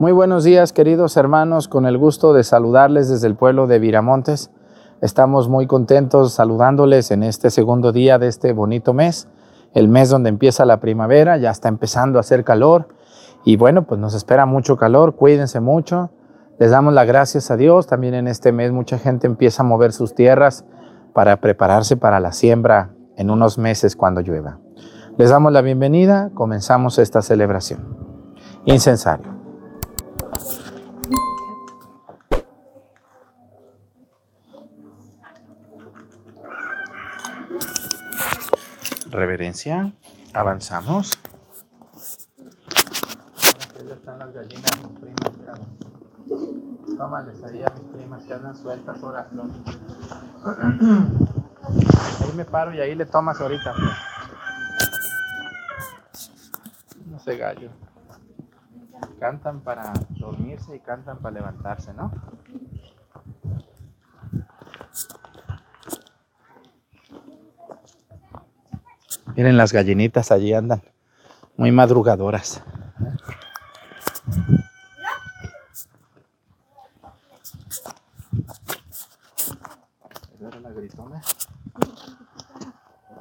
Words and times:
Muy 0.00 0.12
buenos 0.12 0.44
días, 0.44 0.72
queridos 0.72 1.16
hermanos, 1.16 1.66
con 1.66 1.84
el 1.84 1.98
gusto 1.98 2.32
de 2.32 2.44
saludarles 2.44 3.08
desde 3.08 3.26
el 3.26 3.34
pueblo 3.34 3.66
de 3.66 3.80
Viramontes. 3.80 4.52
Estamos 5.00 5.48
muy 5.48 5.66
contentos 5.66 6.34
saludándoles 6.34 7.10
en 7.10 7.24
este 7.24 7.50
segundo 7.50 7.90
día 7.90 8.16
de 8.20 8.28
este 8.28 8.52
bonito 8.52 8.94
mes, 8.94 9.26
el 9.74 9.88
mes 9.88 10.08
donde 10.08 10.28
empieza 10.28 10.64
la 10.64 10.78
primavera, 10.78 11.36
ya 11.36 11.50
está 11.50 11.68
empezando 11.68 12.18
a 12.18 12.20
hacer 12.20 12.44
calor 12.44 12.86
y 13.44 13.56
bueno, 13.56 13.88
pues 13.88 14.00
nos 14.00 14.14
espera 14.14 14.46
mucho 14.46 14.76
calor, 14.76 15.16
cuídense 15.16 15.58
mucho. 15.58 16.12
Les 16.60 16.70
damos 16.70 16.94
las 16.94 17.08
gracias 17.08 17.50
a 17.50 17.56
Dios, 17.56 17.88
también 17.88 18.14
en 18.14 18.28
este 18.28 18.52
mes 18.52 18.70
mucha 18.70 18.98
gente 18.98 19.26
empieza 19.26 19.64
a 19.64 19.66
mover 19.66 19.92
sus 19.92 20.14
tierras 20.14 20.64
para 21.12 21.40
prepararse 21.40 21.96
para 21.96 22.20
la 22.20 22.30
siembra 22.30 22.94
en 23.16 23.30
unos 23.30 23.58
meses 23.58 23.96
cuando 23.96 24.20
llueva. 24.20 24.60
Les 25.16 25.30
damos 25.30 25.52
la 25.52 25.60
bienvenida, 25.60 26.30
comenzamos 26.34 27.00
esta 27.00 27.20
celebración. 27.20 27.96
Incensario. 28.64 29.37
Reverencia, 39.10 39.92
avanzamos. 40.32 41.18
Aquí 43.74 43.90
están 43.90 44.18
las 44.18 44.32
gallinas, 44.32 44.70
mis 44.82 44.98
primas. 45.00 45.32
Tómales 46.96 47.42
ahí 47.44 47.62
a 47.62 47.70
mis 47.70 47.84
primas 47.94 48.24
que 48.24 48.34
andan 48.34 48.56
sueltas 48.56 49.02
ahora, 49.02 49.24
Flor. 49.24 49.46
Ahí 52.20 52.32
me 52.36 52.44
paro 52.44 52.74
y 52.74 52.80
ahí 52.80 52.94
le 52.94 53.06
tomas 53.06 53.40
ahorita, 53.40 53.74
Flor. 53.74 53.92
No 57.06 57.18
sé, 57.18 57.36
gallo. 57.36 57.70
Cantan 59.20 59.60
para 59.60 59.92
dormirse 60.10 60.76
y 60.76 60.80
cantan 60.80 61.18
para 61.18 61.34
levantarse, 61.34 61.92
¿no? 61.94 62.10
Miren 69.36 69.56
las 69.56 69.72
gallinitas 69.72 70.30
allí 70.32 70.52
andan, 70.52 70.82
muy 71.56 71.72
madrugadoras. 71.72 72.62
la 80.60 80.70
gritona? 80.70 81.20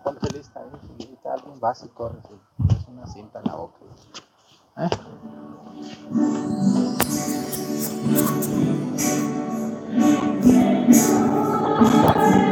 Ponte 0.03 0.33
lista 0.33 0.59
ahí, 0.59 0.69
si 0.81 0.93
necesita 0.93 1.33
algún 1.33 1.59
básico, 1.59 2.15
es 2.69 2.87
una 2.87 3.05
cinta 3.07 3.39
en 3.39 3.45
la 3.45 3.55
boca. 3.55 3.77
¿Eh? 4.77 4.89
buenos 11.77 12.46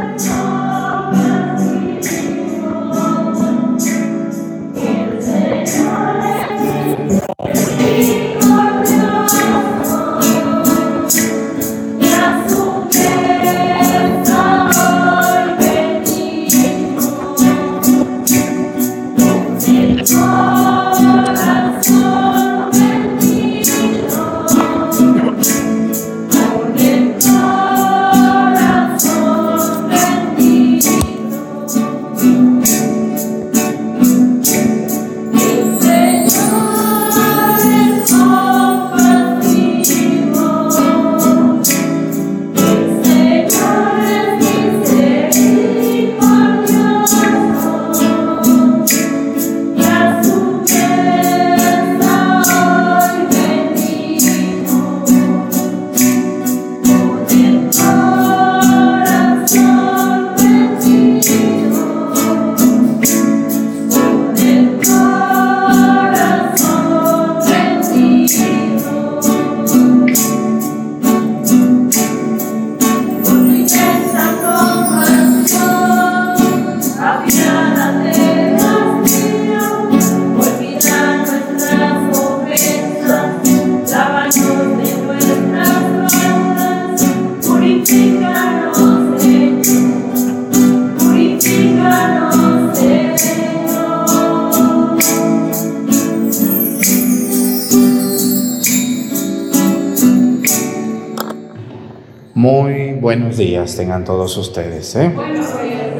Tengan 103.76 104.06
todos 104.06 104.38
ustedes. 104.38 104.96
¿eh? 104.96 105.12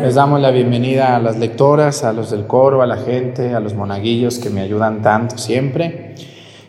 Les 0.02 0.16
damos 0.16 0.40
la 0.40 0.52
bienvenida 0.52 1.16
a 1.16 1.20
las 1.20 1.38
lectoras, 1.38 2.04
a 2.04 2.14
los 2.14 2.32
del 2.32 2.48
coro, 2.48 2.82
a 2.82 2.88
la 2.88 2.98
gente, 2.98 3.54
a 3.54 3.60
los 3.60 3.74
monaguillos 3.74 4.40
que 4.40 4.50
me 4.50 4.62
ayudan 4.62 5.02
tanto 5.02 5.38
siempre 5.38 6.16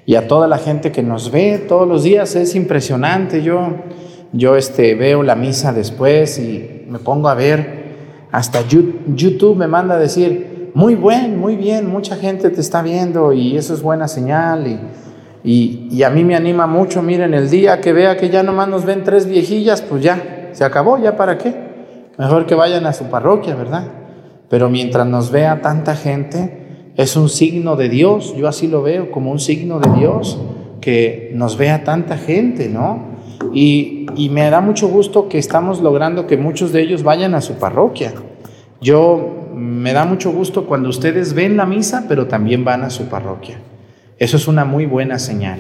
y 0.04 0.16
a 0.16 0.26
toda 0.26 0.48
la 0.48 0.58
gente 0.58 0.90
que 0.90 1.02
nos 1.02 1.30
ve 1.30 1.64
todos 1.68 1.86
los 1.86 2.02
días. 2.02 2.34
Es 2.34 2.54
impresionante. 2.56 3.42
Yo, 3.42 3.68
yo 4.32 4.56
este, 4.56 4.94
veo 4.94 5.22
la 5.22 5.36
misa 5.36 5.72
después 5.72 6.38
y 6.38 6.84
me 6.88 6.98
pongo 6.98 7.28
a 7.28 7.34
ver. 7.34 7.86
Hasta 8.32 8.62
YouTube 8.66 9.56
me 9.56 9.68
manda 9.68 9.94
a 9.94 9.98
decir, 9.98 10.70
muy 10.74 10.94
buen, 10.94 11.38
muy 11.38 11.56
bien, 11.56 11.88
mucha 11.88 12.16
gente 12.16 12.50
te 12.50 12.60
está 12.60 12.82
viendo 12.82 13.32
y 13.32 13.56
eso 13.56 13.72
es 13.72 13.80
buena 13.80 14.08
señal. 14.08 14.66
Y, 15.42 15.88
y, 15.90 16.02
a 16.02 16.10
mí 16.10 16.24
me 16.24 16.34
anima 16.34 16.66
mucho, 16.66 17.02
miren, 17.02 17.32
el 17.32 17.48
día 17.48 17.80
que 17.80 17.92
vea 17.92 18.16
que 18.16 18.28
ya 18.28 18.42
nomás 18.42 18.68
nos 18.68 18.84
ven 18.84 19.04
tres 19.04 19.26
viejillas, 19.26 19.80
pues 19.80 20.02
ya, 20.02 20.35
se 20.56 20.64
acabó, 20.64 20.96
ya 20.96 21.18
para 21.18 21.36
qué. 21.36 21.54
Mejor 22.16 22.46
que 22.46 22.54
vayan 22.54 22.86
a 22.86 22.94
su 22.94 23.04
parroquia, 23.04 23.54
¿verdad? 23.54 23.88
Pero 24.48 24.70
mientras 24.70 25.06
nos 25.06 25.30
vea 25.30 25.60
tanta 25.60 25.94
gente, 25.94 26.92
es 26.96 27.14
un 27.14 27.28
signo 27.28 27.76
de 27.76 27.90
Dios, 27.90 28.34
yo 28.34 28.48
así 28.48 28.66
lo 28.66 28.80
veo 28.80 29.10
como 29.10 29.30
un 29.30 29.38
signo 29.38 29.80
de 29.80 29.90
Dios, 29.98 30.40
que 30.80 31.30
nos 31.34 31.58
vea 31.58 31.84
tanta 31.84 32.16
gente, 32.16 32.70
¿no? 32.70 33.16
Y, 33.52 34.06
y 34.16 34.30
me 34.30 34.48
da 34.48 34.62
mucho 34.62 34.88
gusto 34.88 35.28
que 35.28 35.36
estamos 35.36 35.82
logrando 35.82 36.26
que 36.26 36.38
muchos 36.38 36.72
de 36.72 36.80
ellos 36.80 37.02
vayan 37.02 37.34
a 37.34 37.42
su 37.42 37.56
parroquia. 37.56 38.14
Yo 38.80 39.50
me 39.54 39.92
da 39.92 40.06
mucho 40.06 40.32
gusto 40.32 40.64
cuando 40.64 40.88
ustedes 40.88 41.34
ven 41.34 41.58
la 41.58 41.66
misa, 41.66 42.06
pero 42.08 42.28
también 42.28 42.64
van 42.64 42.82
a 42.82 42.88
su 42.88 43.10
parroquia. 43.10 43.58
Eso 44.18 44.38
es 44.38 44.48
una 44.48 44.64
muy 44.64 44.86
buena 44.86 45.18
señal. 45.18 45.58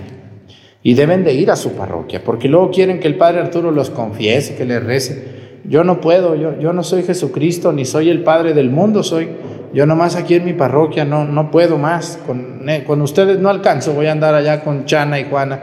Y 0.86 0.94
deben 0.94 1.24
de 1.24 1.34
ir 1.34 1.50
a 1.50 1.56
su 1.56 1.72
parroquia, 1.72 2.22
porque 2.22 2.46
luego 2.46 2.70
quieren 2.70 3.00
que 3.00 3.08
el 3.08 3.16
Padre 3.16 3.40
Arturo 3.40 3.72
los 3.72 3.90
confiese, 3.90 4.54
que 4.54 4.64
les 4.64 4.80
rece. 4.80 5.58
Yo 5.64 5.82
no 5.82 6.00
puedo, 6.00 6.36
yo, 6.36 6.60
yo 6.60 6.72
no 6.72 6.84
soy 6.84 7.02
Jesucristo, 7.02 7.72
ni 7.72 7.84
soy 7.84 8.08
el 8.08 8.22
Padre 8.22 8.54
del 8.54 8.70
mundo, 8.70 9.02
soy 9.02 9.30
yo 9.74 9.84
nomás 9.84 10.14
aquí 10.14 10.34
en 10.34 10.44
mi 10.44 10.52
parroquia, 10.52 11.04
no, 11.04 11.24
no 11.24 11.50
puedo 11.50 11.76
más. 11.76 12.20
Con, 12.24 12.68
eh, 12.68 12.84
con 12.86 13.02
ustedes 13.02 13.40
no 13.40 13.48
alcanzo, 13.48 13.94
voy 13.94 14.06
a 14.06 14.12
andar 14.12 14.36
allá 14.36 14.62
con 14.62 14.84
Chana 14.84 15.18
y 15.18 15.24
Juana, 15.24 15.58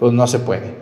pues 0.00 0.12
no 0.12 0.26
se 0.26 0.40
puede. 0.40 0.74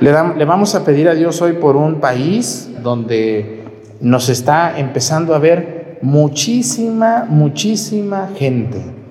Le, 0.00 0.10
le 0.36 0.44
vamos 0.44 0.74
a 0.74 0.84
pedir 0.84 1.08
a 1.08 1.14
Dios 1.14 1.40
hoy 1.42 1.52
por 1.52 1.76
un 1.76 2.00
país 2.00 2.70
donde 2.82 3.62
nos 4.00 4.30
está 4.30 4.80
empezando 4.80 5.32
a 5.32 5.38
ver 5.38 5.98
muchísima, 6.02 7.24
muchísima 7.28 8.30
gente 8.36 9.01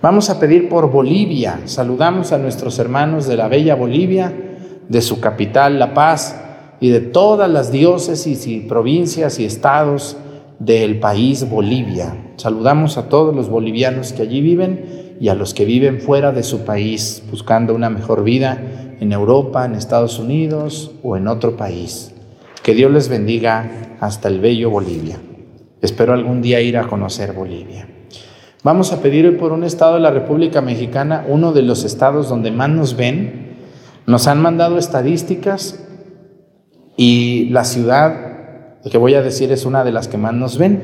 Vamos 0.00 0.30
a 0.30 0.38
pedir 0.38 0.68
por 0.68 0.92
Bolivia. 0.92 1.62
Saludamos 1.64 2.30
a 2.30 2.38
nuestros 2.38 2.78
hermanos 2.78 3.26
de 3.26 3.36
la 3.36 3.48
bella 3.48 3.74
Bolivia, 3.74 4.32
de 4.88 5.02
su 5.02 5.18
capital, 5.18 5.80
La 5.80 5.92
Paz, 5.92 6.40
y 6.78 6.90
de 6.90 7.00
todas 7.00 7.50
las 7.50 7.72
diócesis 7.72 8.46
y 8.46 8.60
provincias 8.60 9.40
y 9.40 9.44
estados 9.44 10.16
del 10.60 11.00
país 11.00 11.50
Bolivia. 11.50 12.16
Saludamos 12.36 12.96
a 12.96 13.08
todos 13.08 13.34
los 13.34 13.48
bolivianos 13.48 14.12
que 14.12 14.22
allí 14.22 14.40
viven 14.40 15.16
y 15.20 15.30
a 15.30 15.34
los 15.34 15.52
que 15.52 15.64
viven 15.64 16.00
fuera 16.00 16.30
de 16.30 16.44
su 16.44 16.60
país 16.60 17.24
buscando 17.28 17.74
una 17.74 17.90
mejor 17.90 18.22
vida 18.22 18.62
en 19.00 19.12
Europa, 19.12 19.64
en 19.64 19.74
Estados 19.74 20.20
Unidos 20.20 20.92
o 21.02 21.16
en 21.16 21.26
otro 21.26 21.56
país. 21.56 22.14
Que 22.62 22.72
Dios 22.72 22.92
les 22.92 23.08
bendiga 23.08 23.96
hasta 23.98 24.28
el 24.28 24.38
bello 24.38 24.70
Bolivia. 24.70 25.18
Espero 25.82 26.12
algún 26.12 26.40
día 26.40 26.60
ir 26.60 26.78
a 26.78 26.86
conocer 26.86 27.32
Bolivia. 27.32 27.87
Vamos 28.64 28.92
a 28.92 29.00
pedir 29.00 29.24
hoy 29.24 29.36
por 29.36 29.52
un 29.52 29.62
estado 29.62 29.94
de 29.94 30.00
la 30.00 30.10
República 30.10 30.60
Mexicana, 30.60 31.24
uno 31.28 31.52
de 31.52 31.62
los 31.62 31.84
estados 31.84 32.28
donde 32.28 32.50
más 32.50 32.68
nos 32.68 32.96
ven. 32.96 33.56
Nos 34.04 34.26
han 34.26 34.42
mandado 34.42 34.78
estadísticas 34.78 35.86
y 36.96 37.50
la 37.50 37.62
ciudad, 37.62 38.80
que 38.90 38.98
voy 38.98 39.14
a 39.14 39.22
decir, 39.22 39.52
es 39.52 39.64
una 39.64 39.84
de 39.84 39.92
las 39.92 40.08
que 40.08 40.18
más 40.18 40.34
nos 40.34 40.58
ven. 40.58 40.82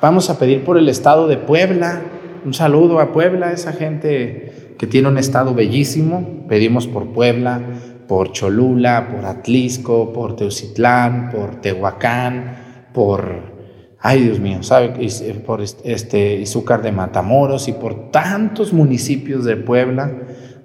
Vamos 0.00 0.30
a 0.30 0.38
pedir 0.38 0.62
por 0.64 0.78
el 0.78 0.88
estado 0.88 1.26
de 1.26 1.38
Puebla. 1.38 2.02
Un 2.44 2.54
saludo 2.54 3.00
a 3.00 3.12
Puebla, 3.12 3.50
esa 3.50 3.72
gente 3.72 4.76
que 4.78 4.86
tiene 4.86 5.08
un 5.08 5.18
estado 5.18 5.54
bellísimo. 5.54 6.44
Pedimos 6.48 6.86
por 6.86 7.08
Puebla, 7.08 7.62
por 8.06 8.30
Cholula, 8.30 9.08
por 9.10 9.24
Atlisco, 9.24 10.12
por 10.12 10.36
Teucitlán, 10.36 11.30
por 11.32 11.60
Tehuacán, 11.60 12.90
por 12.92 13.55
ay 14.06 14.22
Dios 14.22 14.38
mío, 14.38 14.62
¿sabe? 14.62 14.94
Eh, 15.00 15.42
por 15.44 15.60
este 15.60 16.36
Izúcar 16.36 16.80
de 16.80 16.92
Matamoros 16.92 17.66
y 17.66 17.72
por 17.72 18.12
tantos 18.12 18.72
municipios 18.72 19.44
de 19.44 19.56
Puebla, 19.56 20.12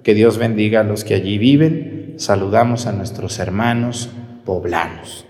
que 0.04 0.14
Dios 0.14 0.38
bendiga 0.38 0.80
a 0.80 0.84
los 0.84 1.02
que 1.02 1.14
allí 1.14 1.38
viven. 1.38 2.14
Saludamos 2.18 2.86
a 2.86 2.92
nuestros 2.92 3.40
hermanos 3.40 4.10
poblanos 4.44 5.26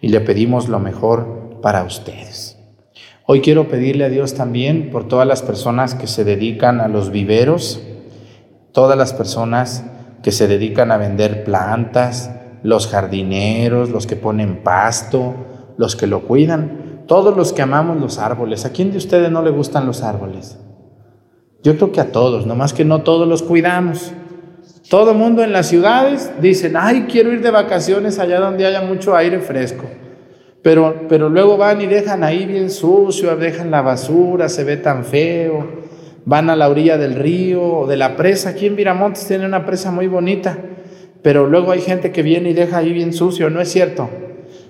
y 0.00 0.10
le 0.10 0.20
pedimos 0.20 0.68
lo 0.68 0.78
mejor 0.78 1.58
para 1.60 1.82
ustedes. 1.82 2.56
Hoy 3.26 3.40
quiero 3.40 3.66
pedirle 3.66 4.04
a 4.04 4.10
Dios 4.10 4.34
también 4.34 4.90
por 4.90 5.08
todas 5.08 5.26
las 5.26 5.42
personas 5.42 5.96
que 5.96 6.06
se 6.06 6.22
dedican 6.22 6.80
a 6.80 6.86
los 6.86 7.10
viveros, 7.10 7.82
todas 8.70 8.96
las 8.96 9.12
personas 9.12 9.84
que 10.22 10.30
se 10.30 10.46
dedican 10.46 10.92
a 10.92 10.98
vender 10.98 11.42
plantas, 11.42 12.30
los 12.62 12.86
jardineros, 12.86 13.90
los 13.90 14.06
que 14.06 14.14
ponen 14.14 14.62
pasto, 14.62 15.34
los 15.78 15.96
que 15.96 16.06
lo 16.06 16.22
cuidan, 16.22 16.85
todos 17.06 17.36
los 17.36 17.52
que 17.52 17.62
amamos 17.62 18.00
los 18.00 18.18
árboles, 18.18 18.64
¿a 18.64 18.72
quién 18.72 18.90
de 18.90 18.98
ustedes 18.98 19.30
no 19.30 19.42
le 19.42 19.50
gustan 19.50 19.86
los 19.86 20.02
árboles? 20.02 20.58
Yo 21.62 21.76
creo 21.76 21.92
que 21.92 22.00
a 22.00 22.12
todos, 22.12 22.46
nomás 22.46 22.72
que 22.72 22.84
no 22.84 23.02
todos 23.02 23.26
los 23.26 23.42
cuidamos. 23.42 24.12
Todo 24.88 25.14
mundo 25.14 25.42
en 25.42 25.52
las 25.52 25.66
ciudades 25.66 26.30
dicen, 26.40 26.74
ay, 26.76 27.06
quiero 27.10 27.32
ir 27.32 27.42
de 27.42 27.50
vacaciones 27.50 28.18
allá 28.18 28.38
donde 28.38 28.66
haya 28.66 28.82
mucho 28.82 29.16
aire 29.16 29.40
fresco. 29.40 29.84
Pero, 30.62 31.06
pero 31.08 31.28
luego 31.28 31.56
van 31.56 31.80
y 31.80 31.86
dejan 31.86 32.22
ahí 32.22 32.46
bien 32.46 32.70
sucio, 32.70 33.36
dejan 33.36 33.70
la 33.70 33.82
basura, 33.82 34.48
se 34.48 34.64
ve 34.64 34.76
tan 34.76 35.04
feo. 35.04 35.86
Van 36.24 36.50
a 36.50 36.56
la 36.56 36.68
orilla 36.68 36.98
del 36.98 37.14
río 37.14 37.62
o 37.62 37.86
de 37.86 37.96
la 37.96 38.16
presa. 38.16 38.50
Aquí 38.50 38.66
en 38.66 38.76
Viramontes 38.76 39.26
tiene 39.26 39.46
una 39.46 39.64
presa 39.64 39.90
muy 39.90 40.06
bonita. 40.06 40.58
Pero 41.22 41.46
luego 41.46 41.72
hay 41.72 41.80
gente 41.80 42.12
que 42.12 42.22
viene 42.22 42.50
y 42.50 42.52
deja 42.52 42.78
ahí 42.78 42.92
bien 42.92 43.12
sucio, 43.12 43.50
¿no 43.50 43.60
es 43.60 43.70
cierto? 43.70 44.08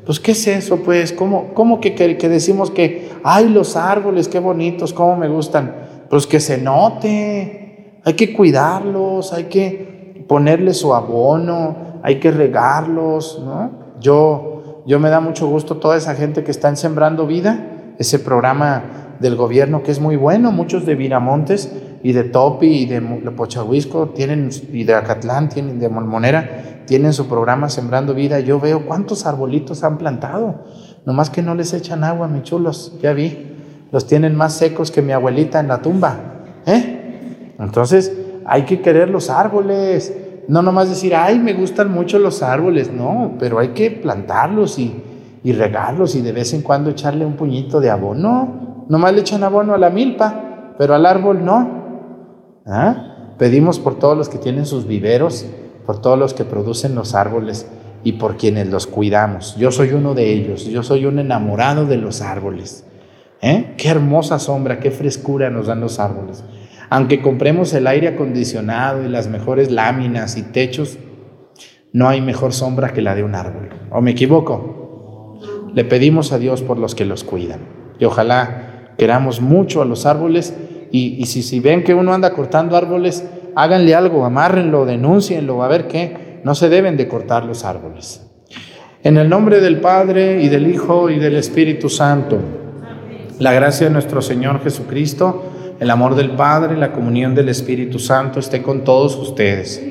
Pues, 0.06 0.20
¿qué 0.20 0.32
es 0.32 0.46
eso? 0.46 0.76
Pues, 0.84 1.12
¿cómo, 1.12 1.52
cómo 1.52 1.80
que, 1.80 1.94
que, 1.94 2.28
decimos 2.28 2.70
que, 2.70 3.10
ay, 3.24 3.48
los 3.48 3.74
árboles, 3.74 4.28
qué 4.28 4.38
bonitos, 4.38 4.92
cómo 4.92 5.16
me 5.16 5.28
gustan? 5.28 5.74
Pues 6.08 6.28
que 6.28 6.38
se 6.38 6.58
note, 6.58 8.00
hay 8.04 8.14
que 8.14 8.32
cuidarlos, 8.32 9.32
hay 9.32 9.44
que 9.44 10.24
ponerle 10.28 10.74
su 10.74 10.94
abono, 10.94 11.98
hay 12.04 12.20
que 12.20 12.30
regarlos, 12.30 13.42
¿no? 13.44 13.72
Yo, 14.00 14.84
yo 14.86 15.00
me 15.00 15.10
da 15.10 15.18
mucho 15.18 15.48
gusto 15.48 15.78
toda 15.78 15.96
esa 15.96 16.14
gente 16.14 16.44
que 16.44 16.52
está 16.52 16.68
en 16.68 16.76
Sembrando 16.76 17.26
Vida, 17.26 17.94
ese 17.98 18.20
programa 18.20 19.16
del 19.18 19.34
gobierno 19.34 19.82
que 19.82 19.90
es 19.90 20.00
muy 20.00 20.14
bueno, 20.14 20.52
muchos 20.52 20.86
de 20.86 20.94
Viramontes 20.94 21.72
y 22.06 22.12
de 22.12 22.22
Topi 22.22 22.68
y 22.68 22.86
de 22.86 23.00
Pochahuisco 23.00 24.10
tienen, 24.10 24.50
y 24.72 24.84
de 24.84 24.94
Acatlán, 24.94 25.48
tienen, 25.48 25.80
de 25.80 25.88
Molmonera, 25.88 26.84
tienen 26.86 27.12
su 27.12 27.26
programa 27.26 27.68
Sembrando 27.68 28.14
Vida. 28.14 28.38
Yo 28.38 28.60
veo 28.60 28.86
cuántos 28.86 29.26
arbolitos 29.26 29.82
han 29.82 29.98
plantado. 29.98 30.66
Nomás 31.04 31.30
que 31.30 31.42
no 31.42 31.56
les 31.56 31.74
echan 31.74 32.04
agua, 32.04 32.28
mis 32.28 32.44
chulos. 32.44 32.96
Ya 33.02 33.12
vi. 33.12 33.56
Los 33.90 34.06
tienen 34.06 34.36
más 34.36 34.52
secos 34.52 34.92
que 34.92 35.02
mi 35.02 35.10
abuelita 35.10 35.58
en 35.58 35.66
la 35.66 35.82
tumba. 35.82 36.44
¿Eh? 36.64 37.54
Entonces, 37.58 38.16
hay 38.44 38.62
que 38.66 38.80
querer 38.80 39.10
los 39.10 39.28
árboles. 39.28 40.16
No 40.46 40.62
nomás 40.62 40.88
decir, 40.88 41.12
ay, 41.12 41.40
me 41.40 41.54
gustan 41.54 41.90
mucho 41.90 42.20
los 42.20 42.40
árboles. 42.40 42.92
No, 42.92 43.32
pero 43.40 43.58
hay 43.58 43.70
que 43.70 43.90
plantarlos 43.90 44.78
y, 44.78 44.94
y 45.42 45.52
regarlos 45.54 46.14
y 46.14 46.22
de 46.22 46.30
vez 46.30 46.54
en 46.54 46.62
cuando 46.62 46.90
echarle 46.90 47.26
un 47.26 47.34
puñito 47.34 47.80
de 47.80 47.90
abono. 47.90 48.84
Nomás 48.88 49.12
le 49.12 49.22
echan 49.22 49.42
abono 49.42 49.74
a 49.74 49.78
la 49.78 49.90
milpa, 49.90 50.74
pero 50.78 50.94
al 50.94 51.04
árbol 51.04 51.44
no. 51.44 51.85
¿Ah? 52.66 53.34
Pedimos 53.38 53.78
por 53.78 53.98
todos 53.98 54.16
los 54.16 54.28
que 54.28 54.38
tienen 54.38 54.66
sus 54.66 54.86
viveros 54.86 55.46
por 55.86 56.00
todos 56.00 56.18
los 56.18 56.34
que 56.34 56.44
producen 56.44 56.94
los 56.94 57.14
árboles 57.14 57.70
y 58.02 58.14
por 58.14 58.36
quienes 58.36 58.66
los 58.66 58.86
cuidamos. 58.86 59.56
Yo 59.56 59.70
soy 59.70 59.92
uno 59.92 60.14
de 60.14 60.32
ellos, 60.32 60.66
yo 60.66 60.82
soy 60.82 61.06
un 61.06 61.18
enamorado 61.20 61.86
de 61.86 61.96
los 61.96 62.20
árboles. 62.20 62.84
¿Eh? 63.40 63.74
Qué 63.78 63.88
hermosa 63.88 64.38
sombra, 64.38 64.80
qué 64.80 64.90
frescura 64.90 65.48
nos 65.48 65.68
dan 65.68 65.80
los 65.80 66.00
árboles. 66.00 66.42
Aunque 66.90 67.22
compremos 67.22 67.72
el 67.72 67.86
aire 67.86 68.08
acondicionado 68.08 69.04
y 69.04 69.08
las 69.08 69.28
mejores 69.28 69.70
láminas 69.70 70.36
y 70.36 70.42
techos, 70.42 70.98
no 71.92 72.08
hay 72.08 72.20
mejor 72.20 72.52
sombra 72.52 72.92
que 72.92 73.02
la 73.02 73.14
de 73.14 73.22
un 73.22 73.34
árbol. 73.34 73.70
¿O 73.90 74.00
me 74.00 74.10
equivoco? 74.10 75.38
Le 75.72 75.84
pedimos 75.84 76.32
a 76.32 76.38
Dios 76.38 76.62
por 76.62 76.78
los 76.78 76.94
que 76.94 77.04
los 77.04 77.24
cuidan. 77.24 77.60
Y 77.98 78.04
ojalá 78.04 78.92
queramos 78.98 79.40
mucho 79.40 79.82
a 79.82 79.84
los 79.84 80.06
árboles 80.06 80.54
y, 80.90 81.16
y 81.18 81.26
si, 81.26 81.42
si 81.42 81.60
ven 81.60 81.84
que 81.84 81.94
uno 81.94 82.12
anda 82.12 82.32
cortando 82.32 82.76
árboles, 82.76 83.24
háganle 83.54 83.94
algo, 83.94 84.24
amárrenlo, 84.24 84.84
denúncienlo, 84.84 85.62
a 85.62 85.68
ver 85.68 85.88
qué. 85.88 86.40
No 86.44 86.54
se 86.54 86.68
deben 86.68 86.96
de 86.96 87.08
cortar 87.08 87.44
los 87.44 87.64
árboles. 87.64 88.22
En 89.02 89.16
el 89.16 89.28
nombre 89.28 89.60
del 89.60 89.80
Padre 89.80 90.42
y 90.42 90.48
del 90.48 90.66
Hijo 90.66 91.10
y 91.10 91.18
del 91.18 91.36
Espíritu 91.36 91.88
Santo, 91.88 92.38
la 93.38 93.52
gracia 93.52 93.86
de 93.86 93.92
nuestro 93.92 94.22
Señor 94.22 94.62
Jesucristo, 94.62 95.44
el 95.78 95.90
amor 95.90 96.14
del 96.14 96.30
Padre, 96.30 96.76
la 96.76 96.92
comunión 96.92 97.34
del 97.34 97.48
Espíritu 97.48 97.98
Santo 97.98 98.40
esté 98.40 98.62
con 98.62 98.82
todos 98.82 99.16
ustedes. 99.16 99.82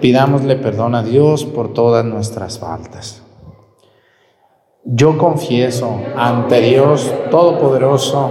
Pidámosle 0.00 0.56
perdón 0.56 0.94
a 0.94 1.02
Dios 1.02 1.44
por 1.44 1.72
todas 1.74 2.04
nuestras 2.04 2.58
faltas. 2.58 3.22
Yo 4.84 5.18
confieso 5.18 6.00
ante 6.16 6.60
Dios 6.60 7.12
Todopoderoso 7.30 8.30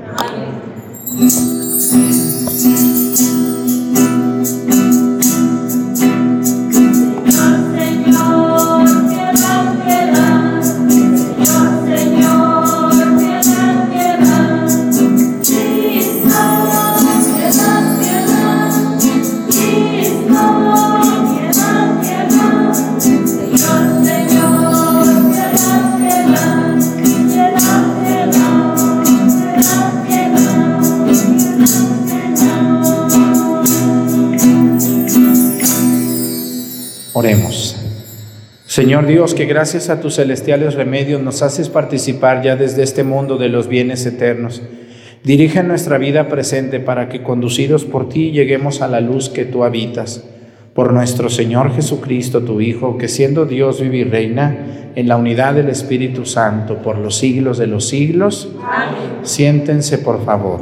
Mm-hmm. 1.11 1.50
Señor 38.65 39.05
Dios, 39.05 39.33
que 39.33 39.45
gracias 39.45 39.89
a 39.89 39.99
tus 39.99 40.15
celestiales 40.15 40.75
remedios 40.75 41.21
nos 41.21 41.41
haces 41.41 41.69
participar 41.69 42.41
ya 42.41 42.55
desde 42.55 42.83
este 42.83 43.03
mundo 43.03 43.37
de 43.37 43.49
los 43.49 43.67
bienes 43.67 44.05
eternos. 44.05 44.61
Dirige 45.23 45.61
nuestra 45.61 45.97
vida 45.97 46.29
presente 46.29 46.79
para 46.79 47.09
que 47.09 47.21
conducidos 47.21 47.85
por 47.85 48.09
ti 48.09 48.31
lleguemos 48.31 48.81
a 48.81 48.87
la 48.87 49.01
luz 49.01 49.29
que 49.29 49.45
tú 49.45 49.63
habitas. 49.63 50.23
Por 50.73 50.93
nuestro 50.93 51.29
Señor 51.29 51.75
Jesucristo, 51.75 52.41
tu 52.43 52.61
Hijo, 52.61 52.97
que 52.97 53.07
siendo 53.07 53.45
Dios 53.45 53.81
vive 53.81 53.97
y 53.97 54.03
reina 54.05 54.91
en 54.95 55.07
la 55.07 55.17
unidad 55.17 55.53
del 55.53 55.69
Espíritu 55.69 56.25
Santo 56.25 56.77
por 56.77 56.97
los 56.97 57.17
siglos 57.17 57.57
de 57.57 57.67
los 57.67 57.87
siglos. 57.87 58.49
Siéntense, 59.23 59.97
por 59.97 60.23
favor. 60.23 60.61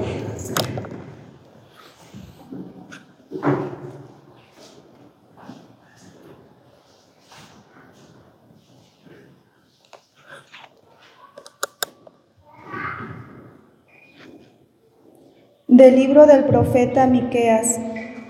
Del 15.70 15.98
libro 15.98 16.26
del 16.26 16.46
profeta 16.46 17.06
Miqueas. 17.06 17.80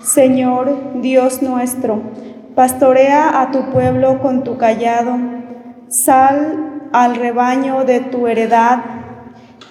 Señor, 0.01 0.99
Dios 1.01 1.41
nuestro, 1.41 2.01
pastorea 2.53 3.39
a 3.39 3.51
tu 3.51 3.71
pueblo 3.71 4.19
con 4.19 4.43
tu 4.43 4.57
callado. 4.57 5.15
Sal 5.87 6.89
al 6.91 7.15
rebaño 7.15 7.85
de 7.85 8.01
tu 8.01 8.27
heredad, 8.27 8.79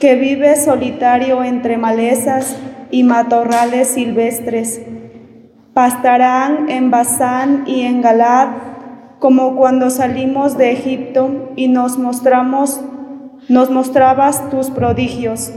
que 0.01 0.15
vive 0.15 0.57
solitario 0.57 1.45
entre 1.45 1.77
malezas 1.77 2.57
y 2.91 3.03
matorrales 3.05 3.89
silvestres. 3.89 4.81
Pastarán 5.75 6.71
en 6.71 6.91
Basán 6.91 7.65
y 7.67 7.83
en 7.83 8.01
Galad, 8.01 8.49
como 9.19 9.57
cuando 9.57 9.91
salimos 9.91 10.57
de 10.57 10.73
Egipto 10.73 11.51
y 11.55 11.69
nos 11.69 11.99
mostramos, 11.99 12.81
nos 13.51 13.69
mostrabas 13.71 14.49
tus 14.49 14.71
prodigios. 14.71 15.53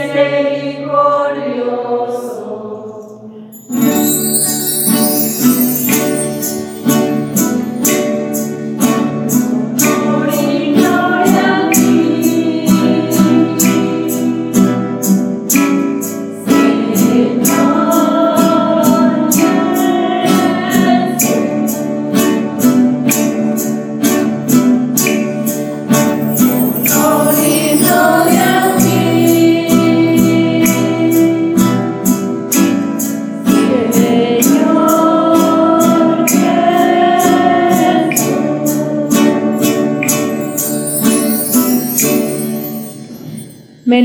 misericordioso. 0.06 2.05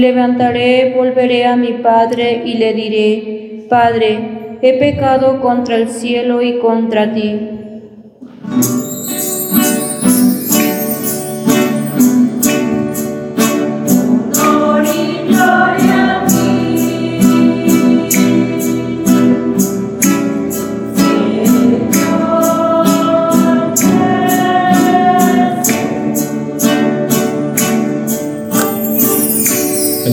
Levantaré, 0.01 0.93
volveré 0.96 1.46
a 1.46 1.55
mi 1.55 1.74
Padre 1.74 2.41
y 2.43 2.55
le 2.55 2.74
diré, 2.74 3.67
Padre, 3.70 4.58
he 4.62 4.74
pecado 4.79 5.39
contra 5.39 5.75
el 5.75 5.89
cielo 5.89 6.41
y 6.41 6.60
contra 6.60 7.13
ti. 7.13 7.39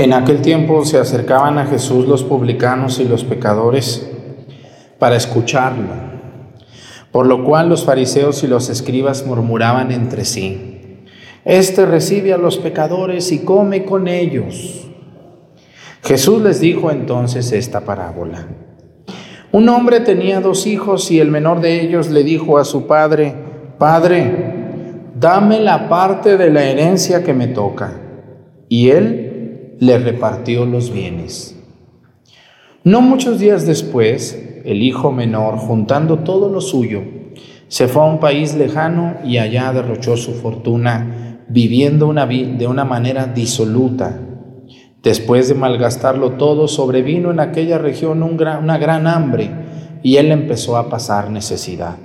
En 0.00 0.14
aquel 0.14 0.40
tiempo 0.40 0.86
se 0.86 0.96
acercaban 0.96 1.58
a 1.58 1.66
Jesús 1.66 2.08
los 2.08 2.24
publicanos 2.24 3.00
y 3.00 3.04
los 3.04 3.22
pecadores 3.22 4.10
para 4.98 5.14
escucharlo, 5.14 5.92
por 7.12 7.26
lo 7.26 7.44
cual 7.44 7.68
los 7.68 7.84
fariseos 7.84 8.42
y 8.42 8.46
los 8.46 8.70
escribas 8.70 9.26
murmuraban 9.26 9.92
entre 9.92 10.24
sí, 10.24 11.04
Este 11.44 11.84
recibe 11.84 12.32
a 12.32 12.38
los 12.38 12.56
pecadores 12.56 13.30
y 13.30 13.40
come 13.40 13.84
con 13.84 14.08
ellos. 14.08 14.88
Jesús 16.02 16.40
les 16.40 16.60
dijo 16.60 16.90
entonces 16.90 17.52
esta 17.52 17.82
parábola. 17.82 18.46
Un 19.52 19.68
hombre 19.68 20.00
tenía 20.00 20.40
dos 20.40 20.66
hijos 20.66 21.10
y 21.10 21.20
el 21.20 21.30
menor 21.30 21.60
de 21.60 21.82
ellos 21.82 22.08
le 22.08 22.24
dijo 22.24 22.56
a 22.56 22.64
su 22.64 22.86
padre, 22.86 23.34
Padre, 23.76 25.10
dame 25.14 25.60
la 25.60 25.90
parte 25.90 26.38
de 26.38 26.48
la 26.48 26.64
herencia 26.64 27.22
que 27.22 27.34
me 27.34 27.48
toca. 27.48 28.00
Y 28.70 28.88
él 28.88 29.29
le 29.80 29.98
repartió 29.98 30.66
los 30.66 30.92
bienes. 30.92 31.56
No 32.84 33.00
muchos 33.00 33.38
días 33.38 33.66
después, 33.66 34.38
el 34.66 34.82
hijo 34.82 35.10
menor, 35.10 35.56
juntando 35.56 36.18
todo 36.18 36.50
lo 36.50 36.60
suyo, 36.60 37.02
se 37.68 37.88
fue 37.88 38.02
a 38.02 38.06
un 38.06 38.20
país 38.20 38.54
lejano 38.54 39.16
y 39.24 39.38
allá 39.38 39.72
derrochó 39.72 40.18
su 40.18 40.34
fortuna, 40.34 41.44
viviendo 41.48 42.12
de 42.12 42.66
una 42.66 42.84
manera 42.84 43.26
disoluta. 43.26 44.20
Después 45.02 45.48
de 45.48 45.54
malgastarlo 45.54 46.32
todo, 46.32 46.68
sobrevino 46.68 47.30
en 47.30 47.40
aquella 47.40 47.78
región 47.78 48.22
una 48.22 48.76
gran 48.76 49.06
hambre 49.06 49.50
y 50.02 50.16
él 50.16 50.30
empezó 50.30 50.76
a 50.76 50.90
pasar 50.90 51.30
necesidad. 51.30 51.96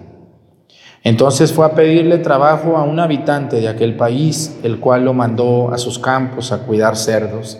Entonces 1.03 1.51
fue 1.51 1.65
a 1.65 1.75
pedirle 1.75 2.17
trabajo 2.20 2.77
a 2.77 2.84
un 2.84 3.00
habitante 3.00 3.58
de 3.58 3.67
aquel 3.67 3.96
país, 3.98 4.58
el 4.63 4.79
cual 4.79 5.05
lo 5.05 5.13
mandó 5.13 5.72
a 5.72 5.77
sus 5.77 6.00
campos 6.00 6.51
a 6.51 6.65
cuidar 6.65 6.96
cerdos. 6.96 7.60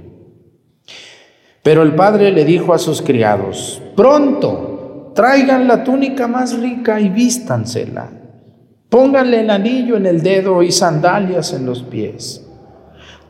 Pero 1.63 1.83
el 1.83 1.95
padre 1.95 2.31
le 2.31 2.45
dijo 2.45 2.73
a 2.73 2.77
sus 2.77 3.01
criados, 3.01 3.81
pronto, 3.95 5.11
traigan 5.15 5.67
la 5.67 5.83
túnica 5.83 6.27
más 6.27 6.57
rica 6.57 6.99
y 6.99 7.09
vístansela. 7.09 8.09
Pónganle 8.89 9.41
el 9.41 9.49
anillo 9.49 9.97
en 9.97 10.05
el 10.05 10.21
dedo 10.21 10.63
y 10.63 10.71
sandalias 10.71 11.53
en 11.53 11.65
los 11.65 11.83
pies. 11.83 12.45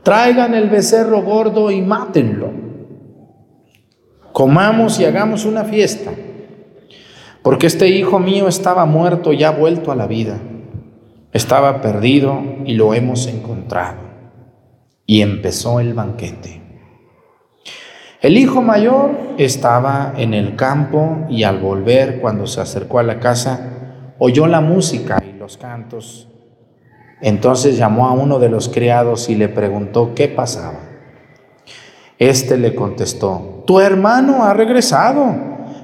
Traigan 0.03 0.55
el 0.55 0.69
becerro 0.69 1.21
gordo 1.21 1.69
y 1.69 1.81
mátenlo. 1.81 2.49
Comamos 4.31 4.99
y 4.99 5.05
hagamos 5.05 5.45
una 5.45 5.63
fiesta 5.63 6.11
porque 7.41 7.67
este 7.67 7.89
hijo 7.89 8.19
mío 8.19 8.47
estaba 8.47 8.85
muerto 8.85 9.33
y 9.33 9.43
ha 9.43 9.51
vuelto 9.51 9.91
a 9.91 9.95
la 9.95 10.07
vida. 10.07 10.39
Estaba 11.33 11.81
perdido 11.81 12.41
y 12.65 12.73
lo 12.73 12.93
hemos 12.93 13.25
encontrado. 13.27 13.99
Y 15.05 15.21
empezó 15.21 15.79
el 15.79 15.93
banquete. 15.93 16.60
El 18.21 18.37
hijo 18.37 18.61
mayor 18.61 19.33
estaba 19.39 20.13
en 20.15 20.35
el 20.35 20.55
campo 20.55 21.25
y 21.27 21.41
al 21.41 21.57
volver, 21.57 22.21
cuando 22.21 22.45
se 22.45 22.61
acercó 22.61 22.99
a 22.99 23.03
la 23.03 23.19
casa, 23.19 24.13
oyó 24.19 24.45
la 24.45 24.61
música 24.61 25.23
y 25.27 25.39
los 25.39 25.57
cantos. 25.57 26.27
Entonces 27.19 27.77
llamó 27.77 28.07
a 28.07 28.11
uno 28.11 28.37
de 28.37 28.49
los 28.49 28.69
criados 28.69 29.27
y 29.27 29.33
le 29.33 29.49
preguntó 29.49 30.13
qué 30.13 30.27
pasaba. 30.27 30.81
Este 32.19 32.57
le 32.57 32.75
contestó, 32.75 33.63
tu 33.65 33.79
hermano 33.79 34.43
ha 34.43 34.53
regresado 34.53 35.35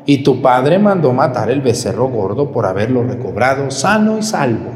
y 0.06 0.20
tu 0.22 0.40
padre 0.40 0.78
mandó 0.78 1.14
matar 1.14 1.50
el 1.50 1.62
becerro 1.62 2.08
gordo 2.08 2.52
por 2.52 2.68
haberlo 2.68 3.02
recobrado 3.02 3.72
sano 3.72 4.20
y 4.20 4.22
salvo. 4.22 4.70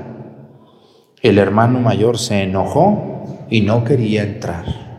El 1.22 1.38
hermano 1.38 1.80
mayor 1.80 2.18
se 2.18 2.42
enojó 2.42 3.46
y 3.52 3.62
no 3.62 3.84
quería 3.84 4.24
entrar. 4.24 4.91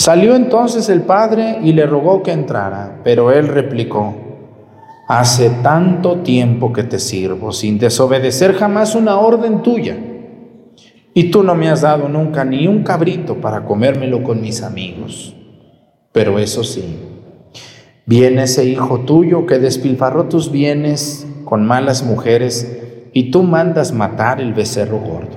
Salió 0.00 0.34
entonces 0.34 0.88
el 0.88 1.02
padre 1.02 1.58
y 1.62 1.74
le 1.74 1.84
rogó 1.84 2.22
que 2.22 2.32
entrara, 2.32 3.02
pero 3.04 3.32
él 3.32 3.48
replicó, 3.48 4.14
hace 5.06 5.50
tanto 5.62 6.20
tiempo 6.20 6.72
que 6.72 6.84
te 6.84 6.98
sirvo 6.98 7.52
sin 7.52 7.78
desobedecer 7.78 8.54
jamás 8.54 8.94
una 8.94 9.18
orden 9.18 9.62
tuya, 9.62 9.98
y 11.12 11.24
tú 11.24 11.42
no 11.42 11.54
me 11.54 11.68
has 11.68 11.82
dado 11.82 12.08
nunca 12.08 12.46
ni 12.46 12.66
un 12.66 12.82
cabrito 12.82 13.42
para 13.42 13.66
comérmelo 13.66 14.22
con 14.22 14.40
mis 14.40 14.62
amigos. 14.62 15.36
Pero 16.12 16.38
eso 16.38 16.64
sí, 16.64 16.96
Viene 18.06 18.44
ese 18.44 18.64
hijo 18.64 19.00
tuyo 19.00 19.44
que 19.44 19.58
despilfarró 19.58 20.28
tus 20.30 20.50
bienes 20.50 21.28
con 21.44 21.66
malas 21.66 22.04
mujeres 22.04 23.10
y 23.12 23.30
tú 23.30 23.42
mandas 23.42 23.92
matar 23.92 24.40
el 24.40 24.54
becerro 24.54 24.98
gordo. 24.98 25.36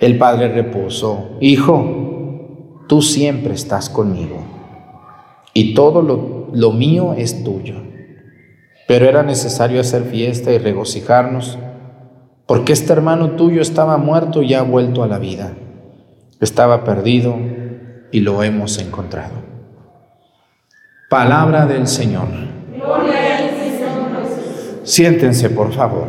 El 0.00 0.18
padre 0.18 0.52
repuso, 0.52 1.30
Hijo, 1.40 2.13
tú 2.86 3.02
siempre 3.02 3.54
estás 3.54 3.88
conmigo 3.88 4.42
y 5.52 5.74
todo 5.74 6.02
lo, 6.02 6.48
lo 6.52 6.72
mío 6.72 7.14
es 7.16 7.44
tuyo. 7.44 7.76
Pero 8.86 9.06
era 9.06 9.22
necesario 9.22 9.80
hacer 9.80 10.04
fiesta 10.04 10.52
y 10.52 10.58
regocijarnos 10.58 11.58
porque 12.46 12.72
este 12.72 12.92
hermano 12.92 13.30
tuyo 13.32 13.62
estaba 13.62 13.96
muerto 13.96 14.42
y 14.42 14.54
ha 14.54 14.62
vuelto 14.62 15.02
a 15.02 15.06
la 15.06 15.18
vida. 15.18 15.54
Estaba 16.40 16.84
perdido 16.84 17.36
y 18.12 18.20
lo 18.20 18.42
hemos 18.42 18.78
encontrado. 18.78 19.32
Palabra 21.08 21.66
del 21.66 21.86
Señor. 21.86 22.28
Siéntense, 24.82 25.48
por 25.48 25.72
favor. 25.72 26.08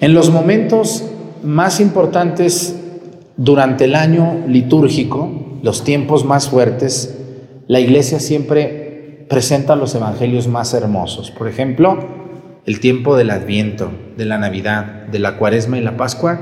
En 0.00 0.14
los 0.14 0.30
momentos 0.30 1.04
más 1.42 1.78
importantes 1.78 2.81
durante 3.42 3.86
el 3.86 3.96
año 3.96 4.44
litúrgico, 4.46 5.58
los 5.64 5.82
tiempos 5.82 6.24
más 6.24 6.48
fuertes, 6.48 7.18
la 7.66 7.80
iglesia 7.80 8.20
siempre 8.20 9.26
presenta 9.28 9.74
los 9.74 9.96
evangelios 9.96 10.46
más 10.46 10.74
hermosos. 10.74 11.32
Por 11.32 11.48
ejemplo, 11.48 11.98
el 12.66 12.78
tiempo 12.78 13.16
del 13.16 13.30
Adviento, 13.30 13.90
de 14.16 14.26
la 14.26 14.38
Navidad, 14.38 15.06
de 15.10 15.18
la 15.18 15.38
Cuaresma 15.38 15.76
y 15.76 15.80
la 15.80 15.96
Pascua, 15.96 16.38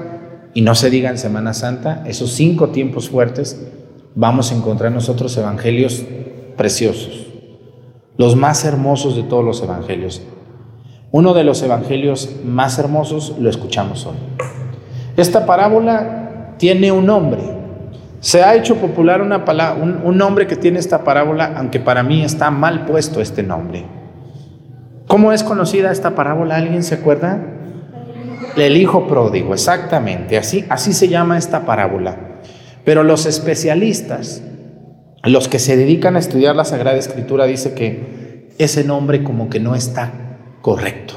y 0.53 0.61
no 0.61 0.75
se 0.75 0.91
diga 0.91 1.09
en 1.09 1.17
Semana 1.17 1.55
Santa, 1.55 2.05
esos 2.07 2.33
cinco 2.33 2.69
tiempos 2.69 3.09
fuertes 3.09 3.67
vamos 4.15 4.53
a 4.53 4.57
encontrar 4.57 4.93
nosotros 4.93 5.35
evangelios 5.39 6.05
preciosos, 6.59 7.29
los 8.19 8.37
más 8.37 8.67
hermosos 8.67 9.17
de 9.17 9.23
todos 9.23 9.43
los 9.45 9.63
evangelios. 9.63 10.21
Uno 11.13 11.33
de 11.33 11.45
los 11.45 11.63
evangelios 11.63 12.29
más 12.45 12.79
hermosos 12.79 13.37
lo 13.41 13.49
escuchamos 13.49 14.05
hoy. 14.05 14.17
Esta 15.17 15.47
parábola 15.47 16.20
tiene 16.61 16.93
un 16.93 17.07
nombre. 17.07 17.41
Se 18.21 18.43
ha 18.43 18.55
hecho 18.55 18.77
popular 18.77 19.23
una 19.23 19.43
un, 19.81 20.03
un 20.05 20.19
nombre 20.19 20.47
que 20.47 20.57
tiene 20.57 20.79
esta 20.79 21.05
parábola, 21.05 21.55
aunque 21.57 21.81
para 21.81 22.03
mí 22.03 22.23
está 22.23 22.51
mal 22.51 22.85
puesto 22.85 23.23
este 23.23 23.43
nombre. 23.43 23.87
¿Cómo 25.09 25.33
es 25.33 25.43
conocida 25.43 25.91
esta 25.91 26.15
parábola? 26.15 26.57
¿Alguien 26.57 26.83
se 26.83 26.97
acuerda? 26.97 27.41
El 28.57 28.77
hijo 28.77 29.09
pródigo, 29.09 29.55
exactamente. 29.55 30.37
Así, 30.37 30.67
así 30.69 30.93
se 30.93 31.09
llama 31.09 31.39
esta 31.39 31.65
parábola. 31.65 32.19
Pero 32.85 33.05
los 33.05 33.25
especialistas, 33.25 34.43
los 35.25 35.49
que 35.49 35.59
se 35.59 35.79
dedican 35.79 36.15
a 36.17 36.19
estudiar 36.19 36.55
la 36.57 36.67
Sagrada 36.67 36.99
Escritura, 36.99 37.47
dice 37.47 37.73
que 37.73 38.51
ese 38.59 38.85
nombre 38.85 39.25
como 39.25 39.49
que 39.49 39.61
no 39.61 39.75
está 39.75 40.13
correcto, 40.61 41.15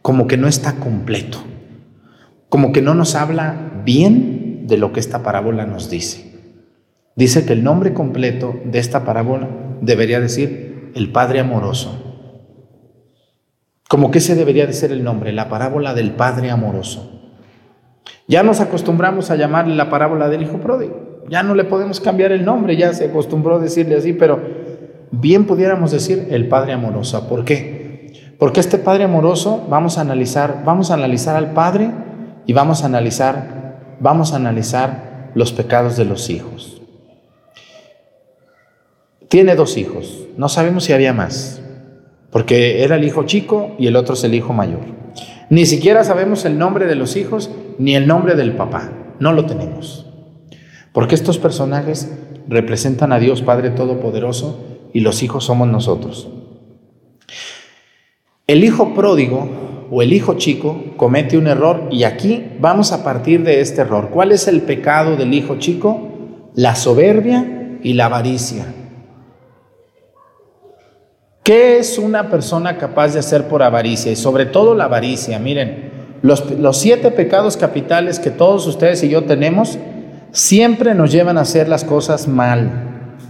como 0.00 0.28
que 0.28 0.36
no 0.36 0.46
está 0.46 0.74
completo, 0.74 1.38
como 2.48 2.70
que 2.70 2.82
no 2.82 2.94
nos 2.94 3.16
habla 3.16 3.56
bien 3.84 4.33
de 4.64 4.78
lo 4.78 4.92
que 4.92 4.98
esta 4.98 5.22
parábola 5.22 5.66
nos 5.66 5.88
dice. 5.88 6.32
Dice 7.14 7.46
que 7.46 7.52
el 7.52 7.62
nombre 7.62 7.94
completo 7.94 8.56
de 8.64 8.80
esta 8.80 9.04
parábola 9.04 9.48
debería 9.80 10.18
decir 10.18 10.90
el 10.94 11.12
Padre 11.12 11.38
amoroso. 11.38 12.00
¿Cómo 13.88 14.10
que 14.10 14.18
ese 14.18 14.34
debería 14.34 14.66
de 14.66 14.72
ser 14.72 14.90
el 14.90 15.04
nombre? 15.04 15.32
La 15.32 15.48
parábola 15.48 15.94
del 15.94 16.12
Padre 16.12 16.50
amoroso. 16.50 17.14
Ya 18.26 18.42
nos 18.42 18.60
acostumbramos 18.60 19.30
a 19.30 19.36
llamarle 19.36 19.74
la 19.74 19.90
parábola 19.90 20.28
del 20.28 20.42
Hijo 20.42 20.58
pródigo. 20.58 21.22
Ya 21.28 21.42
no 21.42 21.54
le 21.54 21.64
podemos 21.64 22.00
cambiar 22.00 22.32
el 22.32 22.44
nombre, 22.44 22.76
ya 22.76 22.92
se 22.92 23.06
acostumbró 23.06 23.56
a 23.56 23.60
decirle 23.60 23.96
así, 23.96 24.12
pero 24.12 24.40
bien 25.10 25.46
pudiéramos 25.46 25.92
decir 25.92 26.26
el 26.30 26.48
Padre 26.48 26.72
amoroso. 26.72 27.28
¿Por 27.28 27.44
qué? 27.44 28.34
Porque 28.38 28.60
este 28.60 28.78
Padre 28.78 29.04
amoroso 29.04 29.66
vamos 29.68 29.98
a 29.98 30.00
analizar, 30.00 30.62
vamos 30.64 30.90
a 30.90 30.94
analizar 30.94 31.36
al 31.36 31.52
Padre 31.52 31.90
y 32.46 32.52
vamos 32.52 32.82
a 32.82 32.86
analizar, 32.86 33.63
vamos 34.00 34.32
a 34.32 34.36
analizar 34.36 35.30
los 35.34 35.52
pecados 35.52 35.96
de 35.96 36.04
los 36.04 36.30
hijos. 36.30 36.80
Tiene 39.28 39.56
dos 39.56 39.76
hijos, 39.76 40.26
no 40.36 40.48
sabemos 40.48 40.84
si 40.84 40.92
había 40.92 41.12
más, 41.12 41.60
porque 42.30 42.84
era 42.84 42.96
el 42.96 43.04
hijo 43.04 43.24
chico 43.24 43.74
y 43.78 43.86
el 43.86 43.96
otro 43.96 44.14
es 44.14 44.24
el 44.24 44.34
hijo 44.34 44.52
mayor. 44.52 44.80
Ni 45.50 45.66
siquiera 45.66 46.04
sabemos 46.04 46.44
el 46.44 46.58
nombre 46.58 46.86
de 46.86 46.94
los 46.94 47.16
hijos 47.16 47.50
ni 47.78 47.96
el 47.96 48.06
nombre 48.06 48.34
del 48.34 48.52
papá, 48.52 48.92
no 49.18 49.32
lo 49.32 49.46
tenemos. 49.46 50.06
Porque 50.92 51.14
estos 51.14 51.38
personajes 51.38 52.12
representan 52.48 53.12
a 53.12 53.18
Dios 53.18 53.42
Padre 53.42 53.70
Todopoderoso 53.70 54.64
y 54.92 55.00
los 55.00 55.22
hijos 55.22 55.44
somos 55.44 55.68
nosotros. 55.68 56.28
El 58.46 58.62
hijo 58.62 58.94
pródigo 58.94 59.48
o 59.96 60.02
el 60.02 60.12
hijo 60.12 60.34
chico 60.34 60.76
comete 60.96 61.38
un 61.38 61.46
error 61.46 61.86
y 61.92 62.02
aquí 62.02 62.44
vamos 62.58 62.90
a 62.90 63.04
partir 63.04 63.44
de 63.44 63.60
este 63.60 63.82
error. 63.82 64.10
¿Cuál 64.10 64.32
es 64.32 64.48
el 64.48 64.62
pecado 64.62 65.14
del 65.14 65.32
hijo 65.32 65.54
chico? 65.60 66.08
La 66.56 66.74
soberbia 66.74 67.78
y 67.80 67.92
la 67.92 68.06
avaricia. 68.06 68.64
¿Qué 71.44 71.78
es 71.78 71.96
una 71.96 72.28
persona 72.28 72.76
capaz 72.76 73.12
de 73.12 73.20
hacer 73.20 73.46
por 73.46 73.62
avaricia? 73.62 74.10
Y 74.10 74.16
sobre 74.16 74.46
todo 74.46 74.74
la 74.74 74.86
avaricia. 74.86 75.38
Miren, 75.38 75.92
los, 76.22 76.50
los, 76.50 76.76
siete 76.76 77.12
pecados 77.12 77.56
capitales 77.56 78.18
que 78.18 78.32
todos 78.32 78.66
ustedes 78.66 79.00
y 79.04 79.10
yo 79.10 79.22
tenemos 79.22 79.78
siempre 80.32 80.96
nos 80.96 81.12
llevan 81.12 81.38
a 81.38 81.42
hacer 81.42 81.68
las 81.68 81.84
cosas 81.84 82.26
mal. 82.26 83.20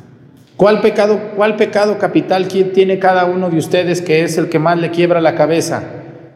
¿Cuál 0.56 0.80
pecado, 0.80 1.20
cuál 1.36 1.56
pecado 1.56 1.98
capital 1.98 2.48
tiene 2.48 2.98
cada 2.98 3.26
uno 3.26 3.50
de 3.50 3.58
ustedes 3.58 4.00
que 4.00 4.22
es 4.22 4.38
el 4.38 4.48
que 4.48 4.58
más 4.58 4.78
le 4.78 4.90
quiebra 4.90 5.20
la 5.20 5.34
cabeza? 5.34 5.82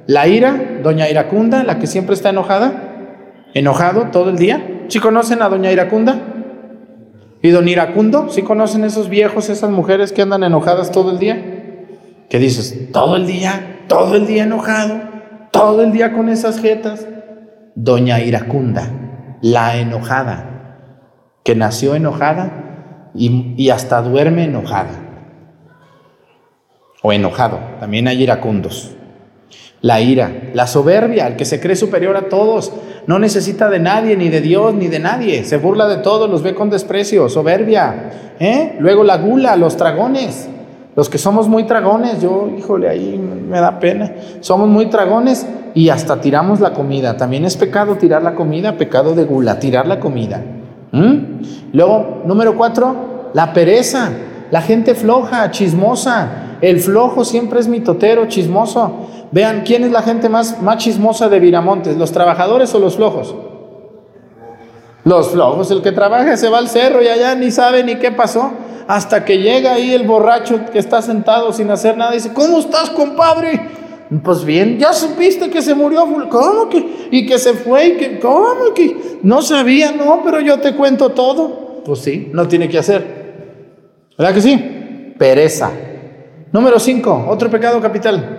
La 0.08 0.26
ira, 0.26 0.80
doña 0.82 1.06
Iracunda, 1.10 1.64
la 1.64 1.78
que 1.78 1.86
siempre 1.86 2.14
está 2.14 2.30
enojada, 2.30 3.42
enojado 3.52 4.04
todo 4.10 4.30
el 4.30 4.38
día. 4.38 4.86
¿Sí 4.88 5.00
conocen 5.00 5.42
a 5.42 5.50
doña 5.50 5.70
Iracunda? 5.70 6.18
¿Y 7.42 7.50
don 7.50 7.68
Iracundo? 7.68 8.30
¿Sí 8.30 8.40
conocen 8.40 8.84
esos 8.84 9.10
viejos, 9.10 9.50
esas 9.50 9.68
mujeres 9.68 10.12
que 10.12 10.22
andan 10.22 10.44
enojadas 10.44 10.92
todo 10.92 11.10
el 11.10 11.18
día? 11.18 11.36
¿Qué 12.30 12.38
dices? 12.38 12.90
Todo 12.90 13.16
el 13.16 13.26
día, 13.26 13.80
todo 13.86 14.14
el 14.14 14.26
día 14.26 14.44
enojado, 14.44 14.98
todo 15.52 15.82
el 15.82 15.92
día 15.92 16.14
con 16.14 16.30
esas 16.30 16.58
jetas. 16.58 17.06
Doña 17.74 18.18
Iracunda, 18.20 18.90
la 19.42 19.76
enojada, 19.76 20.78
que 21.44 21.54
nació 21.54 21.96
enojada 21.96 23.10
y, 23.14 23.52
y, 23.58 23.68
hasta 23.68 24.00
duerme 24.00 24.44
enojada. 24.44 25.04
O 27.02 27.12
enojado, 27.12 27.60
también 27.78 28.08
hay 28.08 28.22
iracundos. 28.22 28.94
La 29.80 30.00
ira, 30.00 30.50
la 30.54 30.66
soberbia, 30.66 31.26
el 31.28 31.36
que 31.36 31.44
se 31.44 31.60
cree 31.60 31.76
superior 31.76 32.16
a 32.16 32.28
todos, 32.28 32.72
no 33.06 33.18
necesita 33.18 33.70
de 33.70 33.78
nadie, 33.78 34.16
ni 34.16 34.28
de 34.28 34.40
Dios, 34.40 34.74
ni 34.74 34.88
de 34.88 34.98
nadie, 34.98 35.44
se 35.44 35.56
burla 35.56 35.86
de 35.86 35.98
todos, 35.98 36.28
los 36.28 36.42
ve 36.42 36.54
con 36.54 36.68
desprecio, 36.68 37.28
soberbia. 37.28 38.10
¿eh? 38.40 38.76
Luego 38.80 39.04
la 39.04 39.18
gula, 39.18 39.56
los 39.56 39.76
tragones, 39.76 40.48
los 40.98 41.08
que 41.08 41.16
somos 41.16 41.46
muy 41.46 41.62
tragones, 41.62 42.20
yo, 42.20 42.50
híjole, 42.58 42.88
ahí 42.88 43.16
me 43.16 43.60
da 43.60 43.78
pena. 43.78 44.12
Somos 44.40 44.68
muy 44.68 44.86
tragones 44.86 45.46
y 45.72 45.90
hasta 45.90 46.20
tiramos 46.20 46.58
la 46.58 46.72
comida. 46.72 47.16
También 47.16 47.44
es 47.44 47.56
pecado 47.56 47.94
tirar 47.94 48.20
la 48.24 48.34
comida, 48.34 48.76
pecado 48.76 49.14
de 49.14 49.22
gula, 49.22 49.60
tirar 49.60 49.86
la 49.86 50.00
comida. 50.00 50.42
¿Mm? 50.90 51.16
Luego, 51.72 52.22
número 52.26 52.56
cuatro, 52.56 53.30
la 53.32 53.52
pereza. 53.52 54.10
La 54.50 54.60
gente 54.60 54.96
floja, 54.96 55.50
chismosa. 55.52 56.56
El 56.60 56.80
flojo 56.80 57.24
siempre 57.24 57.60
es 57.60 57.68
mitotero, 57.68 58.26
chismoso. 58.26 59.06
Vean, 59.30 59.62
¿quién 59.64 59.84
es 59.84 59.90
la 59.90 60.02
gente 60.02 60.28
más, 60.28 60.62
más 60.62 60.78
chismosa 60.78 61.28
de 61.28 61.40
Viramontes? 61.40 61.96
¿Los 61.96 62.12
trabajadores 62.12 62.74
o 62.74 62.78
los 62.78 62.96
flojos? 62.96 63.34
Los 65.04 65.30
flojos, 65.30 65.70
el 65.70 65.82
que 65.82 65.92
trabaja 65.92 66.36
se 66.36 66.48
va 66.48 66.58
al 66.58 66.68
cerro 66.68 67.02
y 67.02 67.08
allá 67.08 67.34
ni 67.34 67.50
sabe 67.50 67.82
ni 67.84 67.96
qué 67.96 68.10
pasó 68.10 68.52
hasta 68.86 69.24
que 69.24 69.38
llega 69.38 69.74
ahí 69.74 69.92
el 69.92 70.06
borracho 70.06 70.60
que 70.72 70.78
está 70.78 71.02
sentado 71.02 71.52
sin 71.52 71.70
hacer 71.70 71.96
nada 71.96 72.12
y 72.12 72.16
dice, 72.16 72.32
¿cómo 72.32 72.58
estás, 72.58 72.88
compadre? 72.90 73.60
Pues 74.24 74.44
bien, 74.44 74.78
ya 74.78 74.94
supiste 74.94 75.50
que 75.50 75.60
se 75.60 75.74
murió, 75.74 76.06
¿cómo 76.30 76.70
que? 76.70 77.08
Y 77.10 77.26
que 77.26 77.38
se 77.38 77.52
fue, 77.52 77.88
y 77.88 77.96
que, 77.98 78.18
¿cómo 78.18 78.72
que? 78.74 79.18
No 79.22 79.42
sabía, 79.42 79.92
no, 79.92 80.22
pero 80.24 80.40
yo 80.40 80.58
te 80.60 80.74
cuento 80.74 81.10
todo. 81.10 81.82
Pues 81.84 81.98
sí, 82.00 82.30
no 82.32 82.48
tiene 82.48 82.68
que 82.68 82.78
hacer. 82.78 83.04
¿Verdad 84.16 84.34
que 84.34 84.40
sí? 84.40 85.14
Pereza. 85.18 85.70
Número 86.50 86.78
5, 86.78 87.26
otro 87.28 87.50
pecado 87.50 87.80
capital. 87.82 88.37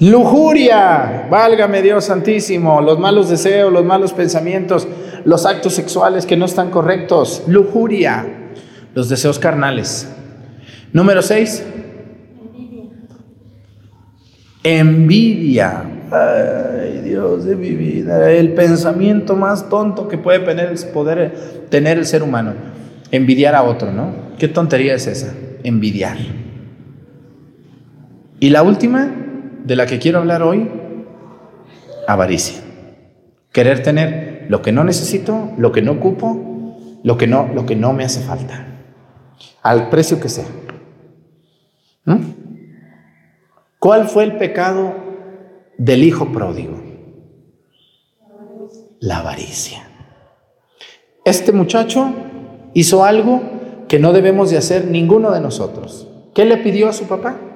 Lujuria, 0.00 1.26
válgame 1.28 1.82
Dios 1.82 2.04
santísimo, 2.04 2.80
los 2.80 3.00
malos 3.00 3.28
deseos, 3.28 3.72
los 3.72 3.84
malos 3.84 4.12
pensamientos, 4.12 4.86
los 5.24 5.44
actos 5.44 5.74
sexuales 5.74 6.24
que 6.24 6.36
no 6.36 6.44
están 6.44 6.70
correctos, 6.70 7.42
lujuria, 7.48 8.24
los 8.94 9.08
deseos 9.08 9.40
carnales. 9.40 10.08
Número 10.92 11.20
6. 11.20 11.64
Envidia. 14.62 15.84
Ay, 16.10 17.00
Dios 17.04 17.44
de 17.44 17.56
mi 17.56 17.70
vida, 17.70 18.30
el 18.30 18.54
pensamiento 18.54 19.34
más 19.36 19.68
tonto 19.68 20.08
que 20.08 20.16
puede 20.16 20.38
tener, 20.40 20.74
poder 20.92 21.66
tener 21.70 21.98
el 21.98 22.06
ser 22.06 22.22
humano. 22.22 22.52
Envidiar 23.10 23.54
a 23.54 23.62
otro, 23.62 23.92
¿no? 23.92 24.12
¿Qué 24.38 24.46
tontería 24.46 24.94
es 24.94 25.06
esa? 25.06 25.34
Envidiar. 25.64 26.18
Y 28.40 28.50
la 28.50 28.62
última, 28.62 29.10
de 29.68 29.76
la 29.76 29.84
que 29.84 29.98
quiero 29.98 30.18
hablar 30.18 30.42
hoy, 30.42 30.66
avaricia. 32.06 32.62
Querer 33.52 33.82
tener 33.82 34.46
lo 34.48 34.62
que 34.62 34.72
no 34.72 34.82
necesito, 34.82 35.50
lo 35.58 35.72
que 35.72 35.82
no 35.82 35.92
ocupo, 35.92 36.78
lo 37.02 37.18
que 37.18 37.26
no, 37.26 37.50
lo 37.54 37.66
que 37.66 37.76
no 37.76 37.92
me 37.92 38.02
hace 38.02 38.20
falta, 38.20 38.64
al 39.62 39.90
precio 39.90 40.20
que 40.20 40.30
sea. 40.30 40.46
¿Mm? 42.06 42.16
¿Cuál 43.78 44.08
fue 44.08 44.24
el 44.24 44.38
pecado 44.38 44.94
del 45.76 46.02
hijo 46.02 46.32
pródigo? 46.32 46.82
La 49.00 49.18
avaricia. 49.18 49.86
Este 51.26 51.52
muchacho 51.52 52.10
hizo 52.72 53.04
algo 53.04 53.42
que 53.86 53.98
no 53.98 54.14
debemos 54.14 54.50
de 54.50 54.56
hacer 54.56 54.86
ninguno 54.86 55.30
de 55.30 55.42
nosotros. 55.42 56.08
¿Qué 56.34 56.46
le 56.46 56.56
pidió 56.56 56.88
a 56.88 56.94
su 56.94 57.04
papá? 57.04 57.47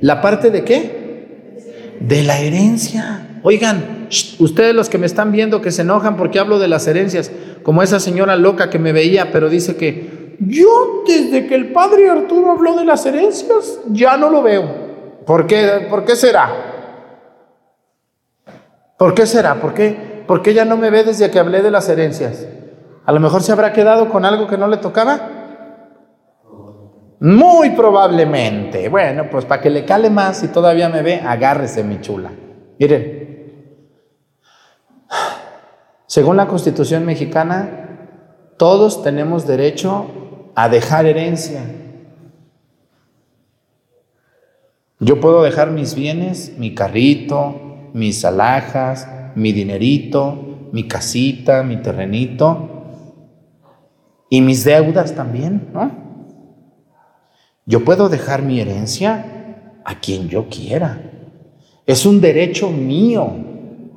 ¿La 0.00 0.20
parte 0.20 0.50
de 0.50 0.64
qué? 0.64 1.96
De 2.00 2.22
la 2.22 2.38
herencia. 2.38 3.40
Oigan, 3.42 4.08
ustedes 4.38 4.74
los 4.74 4.88
que 4.88 4.98
me 4.98 5.06
están 5.06 5.32
viendo 5.32 5.62
que 5.62 5.70
se 5.70 5.82
enojan 5.82 6.16
porque 6.16 6.38
hablo 6.38 6.58
de 6.58 6.68
las 6.68 6.86
herencias, 6.86 7.30
como 7.62 7.82
esa 7.82 8.00
señora 8.00 8.36
loca 8.36 8.70
que 8.70 8.78
me 8.78 8.92
veía, 8.92 9.32
pero 9.32 9.48
dice 9.48 9.76
que 9.76 10.36
yo 10.40 11.04
desde 11.06 11.46
que 11.46 11.54
el 11.54 11.72
padre 11.72 12.10
Arturo 12.10 12.50
habló 12.52 12.76
de 12.76 12.84
las 12.84 13.06
herencias, 13.06 13.80
ya 13.88 14.16
no 14.16 14.30
lo 14.30 14.42
veo. 14.42 14.86
¿Por 15.24 15.46
qué, 15.46 15.86
¿Por 15.88 16.04
qué 16.04 16.16
será? 16.16 16.50
¿Por 18.98 19.14
qué 19.14 19.26
será? 19.26 19.60
¿Por 19.60 19.74
qué? 19.74 20.24
¿Por 20.26 20.42
qué 20.42 20.54
ya 20.54 20.64
no 20.64 20.76
me 20.76 20.90
ve 20.90 21.04
desde 21.04 21.30
que 21.30 21.38
hablé 21.38 21.62
de 21.62 21.70
las 21.70 21.88
herencias? 21.88 22.46
A 23.04 23.12
lo 23.12 23.20
mejor 23.20 23.42
se 23.42 23.52
habrá 23.52 23.72
quedado 23.72 24.08
con 24.08 24.24
algo 24.24 24.46
que 24.46 24.58
no 24.58 24.68
le 24.68 24.78
tocaba. 24.78 25.35
Muy 27.20 27.70
probablemente. 27.70 28.88
Bueno, 28.88 29.28
pues 29.30 29.44
para 29.44 29.62
que 29.62 29.70
le 29.70 29.84
cale 29.84 30.10
más 30.10 30.42
y 30.42 30.48
todavía 30.48 30.88
me 30.88 31.02
ve, 31.02 31.20
agárrese 31.20 31.82
mi 31.82 32.00
chula. 32.00 32.30
Miren, 32.78 33.26
según 36.06 36.36
la 36.36 36.46
Constitución 36.46 37.04
mexicana, 37.04 37.86
todos 38.58 39.02
tenemos 39.02 39.46
derecho 39.46 40.06
a 40.54 40.68
dejar 40.68 41.06
herencia. 41.06 41.62
Yo 44.98 45.20
puedo 45.20 45.42
dejar 45.42 45.70
mis 45.70 45.94
bienes, 45.94 46.54
mi 46.58 46.74
carrito, 46.74 47.90
mis 47.92 48.24
alhajas, 48.24 49.08
mi 49.34 49.52
dinerito, 49.52 50.68
mi 50.72 50.88
casita, 50.88 51.62
mi 51.62 51.76
terrenito 51.78 52.70
y 54.30 54.40
mis 54.40 54.64
deudas 54.64 55.14
también, 55.14 55.68
¿no? 55.72 56.05
Yo 57.66 57.84
puedo 57.84 58.08
dejar 58.08 58.42
mi 58.42 58.60
herencia 58.60 59.80
a 59.84 60.00
quien 60.00 60.28
yo 60.28 60.48
quiera. 60.48 61.00
Es 61.84 62.06
un 62.06 62.20
derecho 62.20 62.70
mío. 62.70 63.42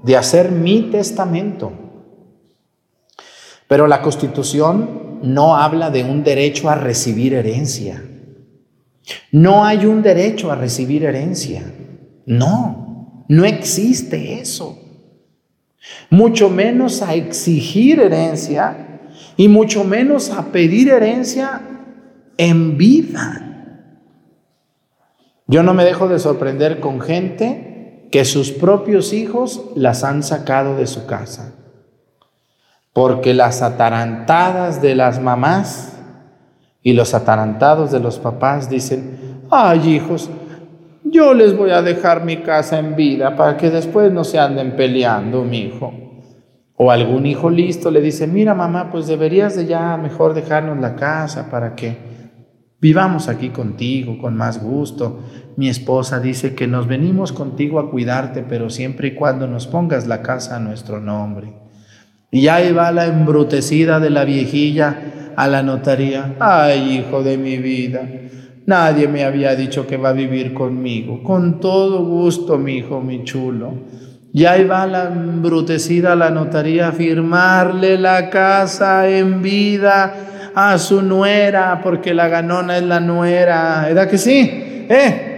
de 0.02 0.16
hacer 0.16 0.50
mi 0.50 0.84
testamento. 0.84 1.74
Pero 3.68 3.86
la 3.86 4.02
constitución 4.02 5.20
no 5.22 5.58
habla 5.58 5.90
de 5.90 6.06
un 6.06 6.24
derecho 6.24 6.70
a 6.70 6.76
recibir 6.76 7.34
herencia. 7.34 8.02
No 9.34 9.66
hay 9.66 9.86
un 9.86 10.02
derecho 10.02 10.52
a 10.52 10.56
recibir 10.56 11.04
herencia. 11.04 11.64
No, 12.26 13.26
no 13.28 13.44
existe 13.44 14.40
eso. 14.40 14.80
Mucho 16.10 16.50
menos 16.50 17.02
a 17.02 17.14
exigir 17.14 18.00
herencia 18.00 19.02
y 19.36 19.50
mucho 19.50 19.84
menos 19.84 20.30
a 20.30 20.46
pedir 20.46 20.90
herencia 20.90 21.62
en 22.38 22.78
vida. 22.78 23.49
Yo 25.50 25.64
no 25.64 25.74
me 25.74 25.84
dejo 25.84 26.08
de 26.08 26.20
sorprender 26.20 26.80
con 26.80 27.02
gente 27.02 28.08
que 28.12 28.24
sus 28.24 28.52
propios 28.52 29.14
hijos 29.14 29.66
las 29.76 30.04
han 30.04 30.22
sacado 30.22 30.76
de 30.76 30.86
su 30.86 31.08
casa. 31.08 31.56
Porque 32.94 33.34
las 33.34 33.64
atarantadas 33.64 34.80
de 34.80 34.94
las 34.94 35.20
mamás 35.20 35.98
y 36.84 36.94
los 36.94 37.16
atarantados 37.16 37.92
de 37.92 38.00
los 38.00 38.20
papás 38.20 38.70
dicen, 38.70 39.48
ay 39.50 39.96
hijos, 39.96 40.30
yo 41.04 41.34
les 41.34 41.58
voy 41.58 41.72
a 41.72 41.82
dejar 41.82 42.24
mi 42.24 42.38
casa 42.38 42.78
en 42.78 42.96
vida 42.96 43.36
para 43.36 43.58
que 43.58 43.72
después 43.72 44.12
no 44.12 44.24
se 44.24 44.38
anden 44.38 44.76
peleando, 44.76 45.44
mi 45.44 45.62
hijo. 45.62 45.92
O 46.76 46.92
algún 46.92 47.26
hijo 47.26 47.50
listo 47.50 47.90
le 47.90 48.02
dice, 48.02 48.28
mira 48.28 48.54
mamá, 48.54 48.92
pues 48.92 49.08
deberías 49.08 49.56
de 49.56 49.66
ya 49.66 49.98
mejor 49.98 50.36
dejarnos 50.36 50.78
la 50.78 50.96
casa 50.96 51.50
para 51.50 51.74
que 51.74 52.09
Vivamos 52.82 53.28
aquí 53.28 53.50
contigo 53.50 54.18
con 54.18 54.38
más 54.38 54.64
gusto. 54.64 55.20
Mi 55.58 55.68
esposa 55.68 56.22
dice 56.22 56.56
que 56.56 56.66
nos 56.66 56.88
venimos 56.88 57.34
contigo 57.34 57.78
a 57.80 57.92
cuidarte, 57.92 58.46
pero 58.48 58.70
siempre 58.70 59.10
y 59.10 59.16
cuando 59.16 59.48
nos 59.48 59.68
pongas 59.68 60.08
la 60.08 60.22
casa 60.22 60.56
a 60.56 60.60
nuestro 60.60 61.02
nombre. 61.02 61.54
Y 62.32 62.48
ahí 62.48 62.72
va 62.72 62.94
la 62.94 63.08
embrutecida 63.08 64.00
de 64.00 64.10
la 64.12 64.24
viejilla 64.24 65.34
a 65.36 65.48
la 65.50 65.62
notaría. 65.62 66.36
Ay, 66.40 67.00
hijo 67.00 67.22
de 67.22 67.38
mi 67.38 67.58
vida, 67.58 68.08
nadie 68.66 69.10
me 69.10 69.26
había 69.26 69.56
dicho 69.56 69.86
que 69.86 69.98
va 69.98 70.10
a 70.10 70.14
vivir 70.14 70.54
conmigo. 70.54 71.22
Con 71.22 71.60
todo 71.60 72.06
gusto, 72.06 72.58
mi 72.58 72.78
hijo, 72.78 73.02
mi 73.02 73.26
chulo. 73.26 73.74
Y 74.32 74.46
ahí 74.46 74.64
va 74.64 74.88
la 74.88 75.08
embrutecida 75.08 76.14
a 76.14 76.16
la 76.16 76.30
notaría 76.30 76.90
a 76.90 76.92
firmarle 76.94 77.98
la 77.98 78.30
casa 78.30 79.10
en 79.10 79.42
vida 79.42 80.30
a 80.56 80.78
su 80.78 81.02
nuera, 81.02 81.82
porque 81.84 82.14
la 82.14 82.28
ganona 82.28 82.78
es 82.78 82.84
la 82.84 83.00
nuera. 83.00 83.86
¿Verdad 83.88 84.10
que 84.10 84.18
sí? 84.18 84.88
¿Eh? 84.90 85.30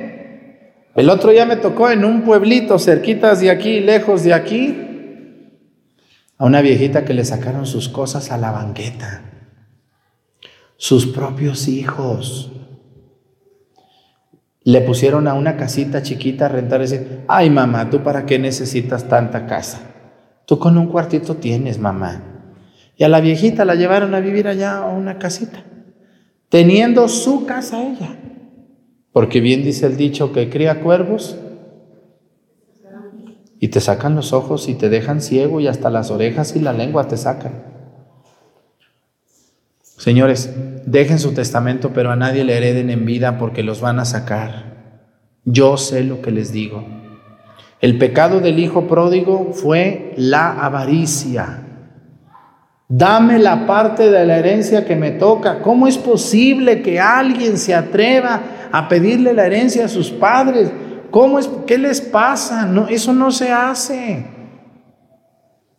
El 0.96 1.10
otro 1.10 1.32
día 1.32 1.46
me 1.46 1.56
tocó 1.56 1.90
en 1.90 2.04
un 2.04 2.24
pueblito 2.24 2.78
cerquitas 2.78 3.40
de 3.40 3.50
aquí, 3.50 3.80
lejos 3.80 4.24
de 4.24 4.34
aquí, 4.34 4.78
a 6.38 6.46
una 6.46 6.62
viejita 6.62 7.06
que 7.06 7.14
le 7.14 7.24
sacaron 7.24 7.66
sus 7.66 7.88
cosas 7.88 8.32
a 8.32 8.38
la 8.38 8.52
banqueta. 8.52 9.22
Sus 10.76 11.08
propios 11.08 11.68
hijos. 11.68 12.52
Le 14.64 14.82
pusieron 14.82 15.28
a 15.28 15.34
una 15.34 15.56
casita 15.56 16.02
chiquita 16.04 16.46
a 16.46 16.50
rentar 16.50 16.82
decir, 16.82 17.24
ay 17.28 17.50
mamá, 17.50 17.90
¿tú 17.90 18.04
para 18.04 18.26
qué 18.26 18.38
necesitas 18.38 19.08
tanta 19.08 19.46
casa? 19.48 19.80
Tú 20.46 20.60
con 20.60 20.78
un 20.78 20.88
cuartito 20.88 21.36
tienes, 21.36 21.80
mamá. 21.80 22.31
Y 23.02 23.04
a 23.04 23.10
la 23.10 23.20
viejita 23.20 23.66
la 23.66 23.74
llevaron 23.74 24.14
a 24.14 24.20
vivir 24.20 24.48
allá 24.48 24.78
a 24.78 24.86
una 24.92 25.18
casita, 25.18 25.64
teniendo 26.50 27.08
su 27.08 27.48
casa 27.48 27.82
ella. 27.82 28.16
Porque 29.12 29.42
bien 29.42 29.64
dice 29.64 29.88
el 29.88 29.98
dicho 29.98 30.32
que 30.32 30.52
cría 30.52 30.82
cuervos 30.82 31.36
y 33.60 33.70
te 33.70 33.80
sacan 33.80 34.14
los 34.14 34.34
ojos 34.34 34.70
y 34.70 34.76
te 34.76 34.90
dejan 34.90 35.20
ciego 35.20 35.60
y 35.60 35.66
hasta 35.66 35.90
las 35.90 36.12
orejas 36.12 36.56
y 36.56 36.60
la 36.60 36.74
lengua 36.74 37.08
te 37.08 37.18
sacan. 37.18 37.64
Señores, 39.82 40.54
dejen 40.86 41.18
su 41.18 41.34
testamento, 41.34 41.94
pero 41.96 42.12
a 42.12 42.16
nadie 42.16 42.44
le 42.44 42.56
hereden 42.56 42.92
en 42.92 43.04
vida 43.08 43.40
porque 43.40 43.64
los 43.64 43.82
van 43.82 43.98
a 43.98 44.06
sacar. 44.06 45.00
Yo 45.44 45.76
sé 45.78 46.04
lo 46.04 46.22
que 46.22 46.30
les 46.30 46.52
digo. 46.52 46.86
El 47.80 47.98
pecado 47.98 48.42
del 48.42 48.60
hijo 48.60 48.86
pródigo 48.86 49.54
fue 49.54 50.14
la 50.18 50.52
avaricia. 50.64 51.66
Dame 52.94 53.40
la 53.40 53.66
parte 53.66 54.12
de 54.12 54.26
la 54.26 54.38
herencia 54.38 54.84
que 54.84 54.98
me 54.98 55.12
toca. 55.12 55.62
¿Cómo 55.62 55.88
es 55.88 55.98
posible 55.98 56.82
que 56.82 57.00
alguien 57.00 57.58
se 57.58 57.74
atreva 57.74 58.42
a 58.70 58.90
pedirle 58.90 59.34
la 59.34 59.46
herencia 59.46 59.86
a 59.86 59.88
sus 59.88 60.12
padres? 60.12 60.70
¿Cómo 61.10 61.40
es, 61.40 61.50
¿Qué 61.66 61.78
les 61.78 62.02
pasa? 62.02 62.70
Eso 62.90 63.14
no 63.14 63.32
se 63.32 63.50
hace. 63.50 64.26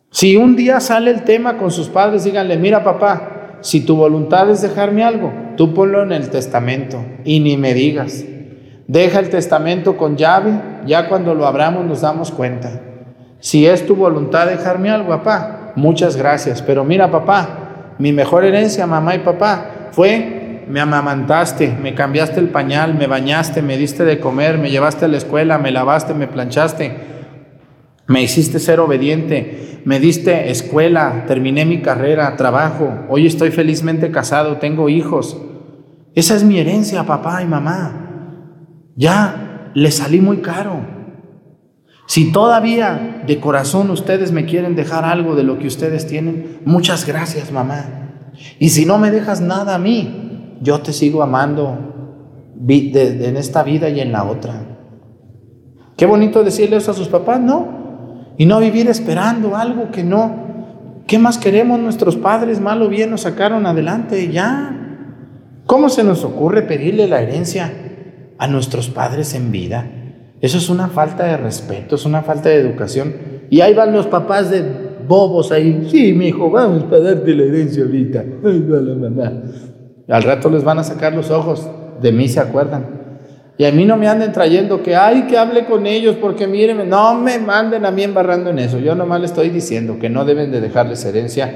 Si 0.09 0.35
un 0.35 0.55
día 0.55 0.79
sale 0.79 1.11
el 1.11 1.21
tema 1.21 1.59
con 1.59 1.69
sus 1.69 1.87
padres, 1.87 2.23
díganle, 2.23 2.57
mira 2.57 2.83
papá, 2.83 3.59
si 3.61 3.81
tu 3.81 3.95
voluntad 3.95 4.49
es 4.49 4.63
dejarme 4.63 5.03
algo, 5.03 5.31
tú 5.55 5.71
ponlo 5.75 6.01
en 6.01 6.13
el 6.13 6.31
testamento 6.31 7.05
y 7.23 7.41
ni 7.41 7.57
me 7.57 7.75
digas. 7.75 8.25
Deja 8.87 9.19
el 9.19 9.29
testamento 9.29 9.97
con 9.97 10.17
llave, 10.17 10.59
ya 10.87 11.07
cuando 11.09 11.35
lo 11.35 11.45
abramos 11.45 11.85
nos 11.85 12.01
damos 12.01 12.31
cuenta. 12.31 12.81
Si 13.39 13.67
es 13.67 13.85
tu 13.85 13.95
voluntad 13.95 14.47
dejarme 14.47 14.89
algo, 14.89 15.09
papá, 15.09 15.62
muchas 15.75 16.15
gracias. 16.15 16.61
Pero 16.61 16.83
mira, 16.83 17.11
papá, 17.11 17.95
mi 17.99 18.11
mejor 18.11 18.45
herencia, 18.45 18.87
mamá 18.87 19.15
y 19.15 19.19
papá, 19.19 19.89
fue, 19.91 20.65
me 20.67 20.79
amamantaste, 20.79 21.75
me 21.81 21.93
cambiaste 21.93 22.39
el 22.39 22.49
pañal, 22.49 22.95
me 22.95 23.07
bañaste, 23.07 23.61
me 23.61 23.77
diste 23.77 24.05
de 24.05 24.19
comer, 24.19 24.57
me 24.57 24.71
llevaste 24.71 25.05
a 25.05 25.07
la 25.07 25.17
escuela, 25.17 25.57
me 25.57 25.71
lavaste, 25.71 26.13
me 26.13 26.27
planchaste, 26.27 26.95
me 28.07 28.21
hiciste 28.21 28.59
ser 28.59 28.79
obediente, 28.79 29.81
me 29.85 29.99
diste 29.99 30.49
escuela, 30.49 31.25
terminé 31.27 31.65
mi 31.65 31.81
carrera, 31.81 32.35
trabajo, 32.35 33.05
hoy 33.09 33.27
estoy 33.27 33.51
felizmente 33.51 34.11
casado, 34.11 34.57
tengo 34.57 34.89
hijos. 34.89 35.37
Esa 36.15 36.35
es 36.35 36.43
mi 36.43 36.59
herencia, 36.59 37.03
papá 37.03 37.41
y 37.41 37.45
mamá. 37.45 38.91
Ya 38.95 39.71
le 39.73 39.91
salí 39.91 40.21
muy 40.21 40.37
caro. 40.37 41.02
Si 42.13 42.31
todavía 42.31 43.23
de 43.25 43.39
corazón 43.39 43.89
ustedes 43.89 44.31
me 44.31 44.45
quieren 44.45 44.75
dejar 44.75 45.03
algo 45.03 45.33
de 45.33 45.41
lo 45.41 45.57
que 45.57 45.65
ustedes 45.65 46.05
tienen, 46.05 46.59
muchas 46.63 47.07
gracias 47.07 47.51
mamá. 47.51 48.29
Y 48.59 48.69
si 48.69 48.85
no 48.85 48.99
me 48.99 49.09
dejas 49.09 49.41
nada 49.41 49.73
a 49.73 49.79
mí, 49.79 50.59
yo 50.61 50.79
te 50.81 50.93
sigo 50.93 51.23
amando 51.23 52.53
en 52.67 53.35
esta 53.35 53.63
vida 53.63 53.89
y 53.89 53.99
en 53.99 54.11
la 54.11 54.25
otra. 54.25 54.61
Qué 55.97 56.05
bonito 56.05 56.43
decirle 56.43 56.75
eso 56.77 56.91
a 56.91 56.93
sus 56.93 57.07
papás, 57.07 57.39
¿no? 57.39 58.27
Y 58.37 58.45
no 58.45 58.59
vivir 58.59 58.87
esperando 58.89 59.55
algo 59.55 59.89
que 59.89 60.03
no. 60.03 61.01
¿Qué 61.07 61.17
más 61.17 61.39
queremos? 61.39 61.79
Nuestros 61.79 62.15
padres, 62.15 62.59
mal 62.59 62.79
o 62.83 62.89
bien, 62.89 63.09
nos 63.09 63.21
sacaron 63.21 63.65
adelante 63.65 64.31
ya. 64.31 65.01
¿Cómo 65.65 65.89
se 65.89 66.03
nos 66.03 66.23
ocurre 66.23 66.61
pedirle 66.61 67.07
la 67.07 67.23
herencia 67.23 67.73
a 68.37 68.45
nuestros 68.45 68.89
padres 68.89 69.33
en 69.33 69.51
vida? 69.51 70.02
Eso 70.43 70.57
es 70.57 70.67
una 70.67 70.89
falta 70.89 71.23
de 71.23 71.37
respeto, 71.37 71.95
es 71.95 72.05
una 72.05 72.21
falta 72.21 72.49
de 72.49 72.55
educación. 72.55 73.13
Y 73.49 73.61
ahí 73.61 73.73
van 73.73 73.93
los 73.93 74.07
papás 74.07 74.51
de 74.51 74.61
bobos 75.07 75.53
ahí. 75.53 75.87
Sí, 75.89 76.11
mi 76.11 76.27
hijo, 76.27 76.51
vamos 76.51 76.83
a 76.91 76.99
darte 76.99 77.33
la 77.33 77.43
herencia 77.43 77.81
ahorita. 77.85 78.25
Ay, 78.43 78.59
mamá. 78.59 79.31
Al 80.09 80.23
rato 80.23 80.49
les 80.49 80.65
van 80.65 80.79
a 80.79 80.83
sacar 80.83 81.13
los 81.13 81.31
ojos. 81.31 81.65
De 82.01 82.11
mí 82.11 82.27
se 82.27 82.41
acuerdan. 82.41 82.85
Y 83.57 83.63
a 83.63 83.71
mí 83.71 83.85
no 83.85 83.95
me 83.95 84.09
anden 84.09 84.33
trayendo 84.33 84.83
que, 84.83 84.97
ay, 84.97 85.27
que 85.29 85.37
hable 85.37 85.63
con 85.63 85.87
ellos 85.87 86.17
porque 86.19 86.45
miren, 86.45 86.89
no 86.89 87.15
me 87.15 87.39
manden 87.39 87.85
a 87.85 87.91
mí 87.91 88.03
embarrando 88.03 88.49
en 88.49 88.59
eso. 88.59 88.79
Yo 88.79 88.95
nomás 88.95 89.21
les 89.21 89.31
estoy 89.31 89.49
diciendo 89.49 89.97
que 89.97 90.09
no 90.09 90.25
deben 90.25 90.51
de 90.51 90.59
dejarles 90.59 91.05
herencia 91.05 91.53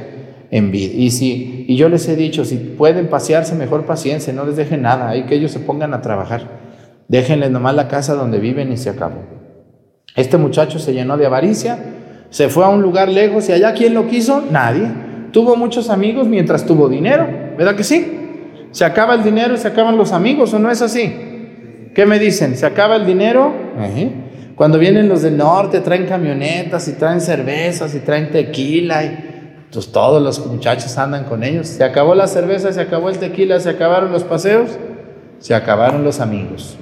en 0.50 0.72
vida. 0.72 0.94
Y, 0.96 1.12
si, 1.12 1.66
y 1.68 1.76
yo 1.76 1.90
les 1.90 2.08
he 2.08 2.16
dicho, 2.16 2.46
si 2.46 2.56
pueden 2.56 3.10
pasearse, 3.10 3.54
mejor 3.54 3.86
paciencia, 3.86 4.32
no 4.32 4.46
les 4.46 4.56
dejen 4.56 4.84
nada, 4.84 5.10
hay 5.10 5.24
que 5.24 5.36
ellos 5.36 5.52
se 5.52 5.60
pongan 5.60 5.94
a 5.94 6.02
trabajar. 6.02 6.67
Déjenles 7.08 7.52
nomás 7.52 7.76
la 7.76 7.88
casa 7.88 8.16
donde 8.16 8.40
viven 8.40 8.72
y 8.72 8.78
se 8.78 8.90
acabó. 8.90 9.24
Este 10.16 10.38
muchacho 10.38 10.80
se 10.80 10.94
llenó 10.94 11.18
de 11.18 11.26
avaricia, 11.26 11.78
se 12.30 12.50
fue 12.50 12.66
a 12.66 12.70
un 12.70 12.82
lugar 12.82 13.08
lejos 13.08 13.48
y 13.50 13.54
allá 13.54 13.74
¿quién 13.74 13.94
lo 13.94 14.08
quiso? 14.08 14.44
Nadie. 14.52 14.88
Tuvo 15.32 15.56
muchos 15.56 15.90
amigos 15.90 16.28
mientras 16.28 16.66
tuvo 16.66 16.90
dinero, 16.90 17.28
¿verdad 17.58 17.76
que 17.76 17.84
sí? 17.84 18.14
Se 18.72 18.84
acaba 18.84 19.14
el 19.14 19.24
dinero 19.24 19.54
y 19.54 19.58
se 19.58 19.68
acaban 19.68 19.98
los 19.98 20.12
amigos, 20.12 20.54
¿o 20.54 20.60
no 20.60 20.70
es 20.72 20.82
así? 20.82 21.92
¿Qué 21.94 22.06
me 22.06 22.20
dicen? 22.20 22.56
¿Se 22.56 22.66
acaba 22.66 22.96
el 22.96 23.06
dinero? 23.06 23.52
Cuando 24.56 24.80
vienen 24.80 25.08
los 25.08 25.22
del 25.22 25.38
norte 25.38 25.82
traen 25.82 26.06
camionetas 26.06 26.88
y 26.88 26.94
traen 26.94 27.22
cervezas 27.22 27.94
y 27.94 28.00
traen 28.00 28.32
tequila 28.32 29.04
y 29.04 29.68
pues 29.72 29.92
todos 29.92 30.22
los 30.22 30.46
muchachos 30.48 30.98
andan 30.98 31.26
con 31.26 31.44
ellos. 31.44 31.68
Se 31.68 31.84
acabó 31.84 32.16
la 32.16 32.28
cerveza, 32.28 32.72
se 32.74 32.82
acabó 32.82 33.10
el 33.10 33.18
tequila, 33.18 33.60
se 33.60 33.70
acabaron 33.70 34.12
los 34.12 34.24
paseos, 34.24 34.78
se 35.40 35.54
acabaron 35.54 36.04
los 36.04 36.20
amigos. 36.20 36.78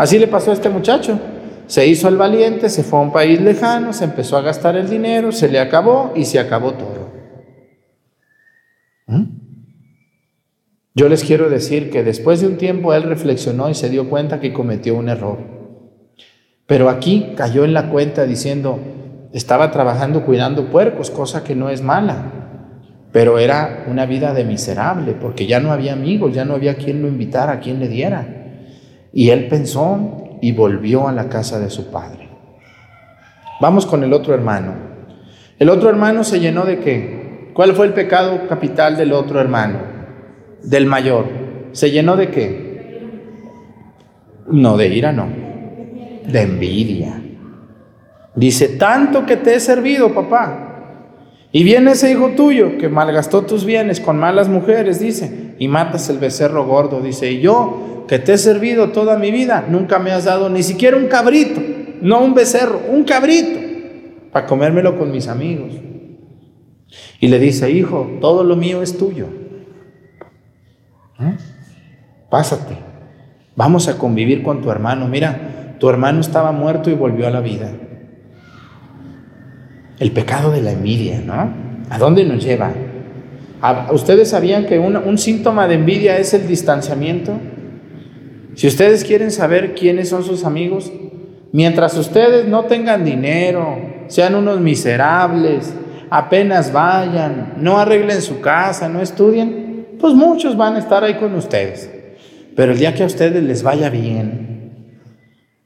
Así 0.00 0.18
le 0.18 0.28
pasó 0.28 0.50
a 0.50 0.54
este 0.54 0.70
muchacho. 0.70 1.20
Se 1.66 1.86
hizo 1.86 2.08
el 2.08 2.16
valiente, 2.16 2.70
se 2.70 2.82
fue 2.82 2.98
a 2.98 3.02
un 3.02 3.12
país 3.12 3.38
lejano, 3.38 3.92
se 3.92 4.04
empezó 4.04 4.38
a 4.38 4.40
gastar 4.40 4.74
el 4.74 4.88
dinero, 4.88 5.30
se 5.30 5.50
le 5.50 5.60
acabó 5.60 6.14
y 6.16 6.24
se 6.24 6.38
acabó 6.38 6.72
todo. 6.72 7.10
¿Mm? 9.08 9.24
Yo 10.94 11.06
les 11.10 11.22
quiero 11.22 11.50
decir 11.50 11.90
que 11.90 12.02
después 12.02 12.40
de 12.40 12.46
un 12.46 12.56
tiempo 12.56 12.94
él 12.94 13.02
reflexionó 13.02 13.68
y 13.68 13.74
se 13.74 13.90
dio 13.90 14.08
cuenta 14.08 14.40
que 14.40 14.54
cometió 14.54 14.94
un 14.94 15.10
error. 15.10 15.36
Pero 16.64 16.88
aquí 16.88 17.34
cayó 17.36 17.66
en 17.66 17.74
la 17.74 17.90
cuenta 17.90 18.24
diciendo, 18.24 18.80
estaba 19.34 19.70
trabajando 19.70 20.24
cuidando 20.24 20.70
puercos, 20.70 21.10
cosa 21.10 21.44
que 21.44 21.54
no 21.54 21.68
es 21.68 21.82
mala, 21.82 22.24
pero 23.12 23.38
era 23.38 23.84
una 23.86 24.06
vida 24.06 24.32
de 24.32 24.44
miserable, 24.44 25.12
porque 25.12 25.46
ya 25.46 25.60
no 25.60 25.72
había 25.72 25.92
amigos, 25.92 26.32
ya 26.32 26.46
no 26.46 26.54
había 26.54 26.76
quien 26.76 27.02
lo 27.02 27.08
invitara, 27.08 27.60
quien 27.60 27.80
le 27.80 27.88
diera. 27.88 28.39
Y 29.12 29.30
él 29.30 29.48
pensó 29.48 30.38
y 30.40 30.52
volvió 30.52 31.08
a 31.08 31.12
la 31.12 31.28
casa 31.28 31.58
de 31.58 31.70
su 31.70 31.90
padre. 31.90 32.28
Vamos 33.60 33.86
con 33.86 34.02
el 34.04 34.12
otro 34.12 34.34
hermano. 34.34 34.72
El 35.58 35.68
otro 35.68 35.90
hermano 35.90 36.24
se 36.24 36.40
llenó 36.40 36.64
de 36.64 36.78
qué? 36.78 37.50
¿Cuál 37.52 37.74
fue 37.74 37.86
el 37.86 37.92
pecado 37.92 38.48
capital 38.48 38.96
del 38.96 39.12
otro 39.12 39.40
hermano? 39.40 39.78
Del 40.62 40.86
mayor. 40.86 41.26
¿Se 41.72 41.90
llenó 41.90 42.16
de 42.16 42.30
qué? 42.30 42.70
No, 44.48 44.76
de 44.76 44.88
ira 44.88 45.12
no. 45.12 45.28
De 46.26 46.42
envidia. 46.42 47.20
Dice, 48.34 48.68
tanto 48.68 49.26
que 49.26 49.36
te 49.36 49.54
he 49.54 49.60
servido, 49.60 50.14
papá. 50.14 50.68
Y 51.52 51.64
viene 51.64 51.92
ese 51.92 52.10
hijo 52.12 52.30
tuyo 52.30 52.78
que 52.78 52.88
malgastó 52.88 53.42
tus 53.42 53.64
bienes 53.64 54.00
con 54.00 54.18
malas 54.18 54.48
mujeres, 54.48 55.00
dice, 55.00 55.56
y 55.58 55.66
matas 55.66 56.08
el 56.08 56.18
becerro 56.18 56.64
gordo, 56.64 57.00
dice, 57.00 57.32
y 57.32 57.40
yo 57.40 57.99
que 58.10 58.18
te 58.18 58.32
he 58.32 58.38
servido 58.38 58.88
toda 58.90 59.16
mi 59.16 59.30
vida, 59.30 59.64
nunca 59.68 60.00
me 60.00 60.10
has 60.10 60.24
dado 60.24 60.50
ni 60.50 60.64
siquiera 60.64 60.96
un 60.96 61.06
cabrito, 61.06 61.60
no 62.02 62.20
un 62.20 62.34
becerro, 62.34 62.80
un 62.90 63.04
cabrito, 63.04 63.60
para 64.32 64.46
comérmelo 64.46 64.98
con 64.98 65.12
mis 65.12 65.28
amigos. 65.28 65.72
Y 67.20 67.28
le 67.28 67.38
dice, 67.38 67.70
hijo, 67.70 68.18
todo 68.20 68.42
lo 68.42 68.56
mío 68.56 68.82
es 68.82 68.98
tuyo. 68.98 69.26
¿Eh? 71.20 71.36
Pásate, 72.28 72.74
vamos 73.54 73.86
a 73.86 73.96
convivir 73.96 74.42
con 74.42 74.60
tu 74.60 74.72
hermano. 74.72 75.06
Mira, 75.06 75.76
tu 75.78 75.88
hermano 75.88 76.18
estaba 76.20 76.50
muerto 76.50 76.90
y 76.90 76.94
volvió 76.94 77.28
a 77.28 77.30
la 77.30 77.40
vida. 77.40 77.70
El 80.00 80.10
pecado 80.10 80.50
de 80.50 80.62
la 80.62 80.72
envidia, 80.72 81.20
¿no? 81.24 81.54
¿A 81.90 81.98
dónde 81.98 82.24
nos 82.24 82.42
lleva? 82.42 82.72
¿A- 83.62 83.92
¿Ustedes 83.92 84.30
sabían 84.30 84.66
que 84.66 84.80
un, 84.80 84.96
un 84.96 85.16
síntoma 85.16 85.68
de 85.68 85.74
envidia 85.76 86.18
es 86.18 86.34
el 86.34 86.48
distanciamiento? 86.48 87.34
Si 88.54 88.66
ustedes 88.66 89.04
quieren 89.04 89.30
saber 89.30 89.74
quiénes 89.74 90.08
son 90.08 90.24
sus 90.24 90.44
amigos, 90.44 90.92
mientras 91.52 91.96
ustedes 91.96 92.46
no 92.46 92.64
tengan 92.64 93.04
dinero, 93.04 94.04
sean 94.08 94.34
unos 94.34 94.60
miserables, 94.60 95.72
apenas 96.10 96.72
vayan, 96.72 97.54
no 97.58 97.78
arreglen 97.78 98.20
su 98.20 98.40
casa, 98.40 98.88
no 98.88 99.00
estudien, 99.00 99.96
pues 99.98 100.14
muchos 100.14 100.56
van 100.56 100.74
a 100.74 100.78
estar 100.80 101.04
ahí 101.04 101.14
con 101.14 101.34
ustedes. 101.34 101.90
Pero 102.56 102.72
el 102.72 102.78
día 102.78 102.94
que 102.94 103.04
a 103.04 103.06
ustedes 103.06 103.42
les 103.42 103.62
vaya 103.62 103.88
bien, 103.88 104.98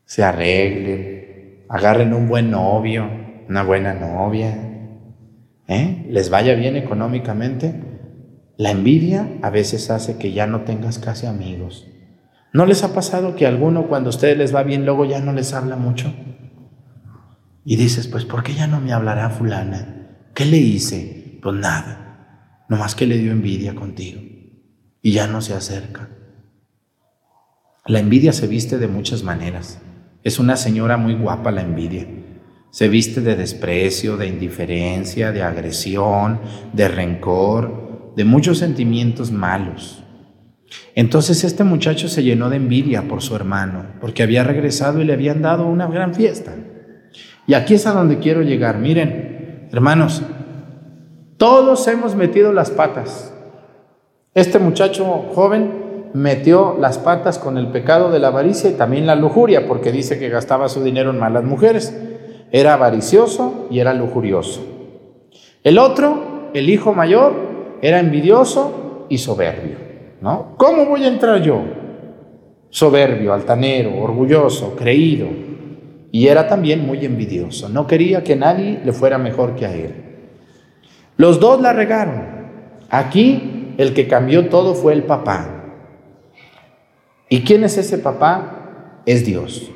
se 0.05 0.23
arreglen, 0.23 1.65
agarren 1.69 2.13
un 2.13 2.29
buen 2.29 2.51
novio, 2.51 3.09
una 3.49 3.63
buena 3.63 3.95
novia, 3.95 4.55
¿eh? 5.67 6.07
les 6.11 6.31
vaya 6.31 6.55
bien 6.55 6.77
económicamente, 6.77 7.75
la 8.57 8.71
envidia 8.71 9.29
a 9.43 9.51
veces 9.51 9.91
hace 9.91 10.19
que 10.19 10.33
ya 10.33 10.47
no 10.47 10.61
tengas 10.61 10.99
casi 10.99 11.27
amigos. 11.27 11.89
¿No 12.55 12.67
les 12.67 12.85
ha 12.85 12.95
pasado 12.95 13.35
que 13.35 13.49
alguno 13.49 13.89
cuando 13.89 14.11
a 14.11 14.15
ustedes 14.15 14.39
les 14.39 14.55
va 14.55 14.63
bien 14.63 14.87
luego 14.87 15.05
ya 15.05 15.19
no 15.19 15.33
les 15.33 15.53
habla 15.53 15.75
mucho? 15.75 16.15
Y 17.65 17.75
dices, 17.75 18.07
pues 18.07 18.25
¿por 18.25 18.45
qué 18.45 18.55
ya 18.55 18.69
no 18.69 18.81
me 18.81 18.93
hablará 18.93 19.29
fulana? 19.31 20.29
¿Qué 20.35 20.45
le 20.45 20.59
hice? 20.59 21.41
Pues 21.43 21.57
nada, 21.57 22.65
nomás 22.69 22.95
que 22.95 23.09
le 23.09 23.19
dio 23.19 23.33
envidia 23.33 23.75
contigo 23.75 24.21
y 25.03 25.11
ya 25.11 25.27
no 25.27 25.41
se 25.41 25.55
acerca. 25.55 26.11
La 27.87 27.99
envidia 27.99 28.33
se 28.33 28.47
viste 28.47 28.79
de 28.79 28.87
muchas 28.87 29.25
maneras. 29.25 29.81
Es 30.23 30.39
una 30.39 30.57
señora 30.57 30.97
muy 30.97 31.17
guapa 31.17 31.51
la 31.51 31.63
envidia. 31.63 32.07
Se 32.71 32.87
viste 32.87 33.21
de 33.21 33.35
desprecio, 33.35 34.17
de 34.17 34.29
indiferencia, 34.29 35.33
de 35.33 35.43
agresión, 35.43 36.41
de 36.73 36.87
rencor, 36.87 38.13
de 38.15 38.25
muchos 38.25 38.59
sentimientos 38.59 39.33
malos. 39.33 40.04
Entonces 40.95 41.45
este 41.45 41.65
muchacho 41.65 42.09
se 42.09 42.23
llenó 42.23 42.51
de 42.51 42.57
envidia 42.57 43.03
por 43.03 43.23
su 43.23 43.35
hermano, 43.35 43.87
porque 44.01 44.23
había 44.23 44.45
regresado 44.45 45.01
y 45.01 45.05
le 45.05 45.13
habían 45.13 45.43
dado 45.43 45.67
una 45.67 45.87
gran 45.87 46.15
fiesta. 46.15 46.53
Y 47.47 47.55
aquí 47.55 47.75
es 47.75 47.87
a 47.87 47.93
donde 47.93 48.19
quiero 48.19 48.43
llegar. 48.43 48.79
Miren, 48.79 49.69
hermanos, 49.73 50.23
todos 51.37 51.87
hemos 51.89 52.15
metido 52.15 52.53
las 52.53 52.71
patas. 52.71 53.35
Este 54.35 54.59
muchacho 54.59 55.05
joven 55.35 56.11
metió 56.15 56.77
las 56.81 56.99
patas 56.99 57.39
con 57.39 57.59
el 57.59 57.69
pecado 57.69 58.11
de 58.11 58.21
la 58.21 58.29
avaricia 58.29 58.71
y 58.71 58.75
también 58.75 59.07
la 59.07 59.17
lujuria, 59.17 59.67
porque 59.67 59.93
dice 59.93 60.19
que 60.19 60.29
gastaba 60.29 60.69
su 60.69 60.83
dinero 60.83 61.11
en 61.11 61.19
malas 61.19 61.45
mujeres. 61.45 61.95
Era 62.53 62.75
avaricioso 62.75 63.67
y 63.71 63.81
era 63.81 63.93
lujurioso. 63.95 64.65
El 65.65 65.79
otro, 65.79 66.51
el 66.55 66.71
hijo 66.71 66.95
mayor, 66.95 67.33
era 67.83 67.99
envidioso 67.99 69.07
y 69.09 69.19
soberbio. 69.19 69.84
¿Cómo 70.57 70.87
voy 70.87 71.05
a 71.05 71.09
entrar 71.09 71.43
yo? 71.43 71.63
Soberbio, 72.71 73.33
altanero, 73.33 73.97
orgulloso, 73.99 74.75
creído. 74.75 75.29
Y 76.11 76.29
era 76.29 76.47
también 76.47 76.87
muy 76.87 77.05
envidioso. 77.05 77.69
No 77.69 77.87
quería 77.87 78.25
que 78.25 78.37
nadie 78.37 78.81
le 78.85 78.93
fuera 78.93 79.19
mejor 79.19 79.55
que 79.55 79.67
a 79.67 79.75
él. 79.75 79.95
Los 81.17 81.41
dos 81.41 81.61
la 81.61 81.73
regaron. 81.73 82.23
Aquí 82.89 83.75
el 83.77 83.93
que 83.93 84.09
cambió 84.09 84.49
todo 84.49 84.75
fue 84.75 84.93
el 84.93 85.05
papá. 85.05 85.65
¿Y 87.29 87.41
quién 87.43 87.65
es 87.65 87.77
ese 87.77 87.99
papá? 87.99 89.03
Es 89.07 89.27
Dios. 89.27 89.71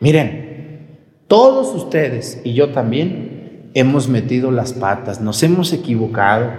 Miren, 0.00 0.98
todos 1.26 1.74
ustedes 1.74 2.40
y 2.44 2.54
yo 2.54 2.70
también 2.70 3.70
hemos 3.74 4.08
metido 4.08 4.50
las 4.50 4.72
patas, 4.72 5.20
nos 5.20 5.42
hemos 5.42 5.72
equivocado 5.72 6.50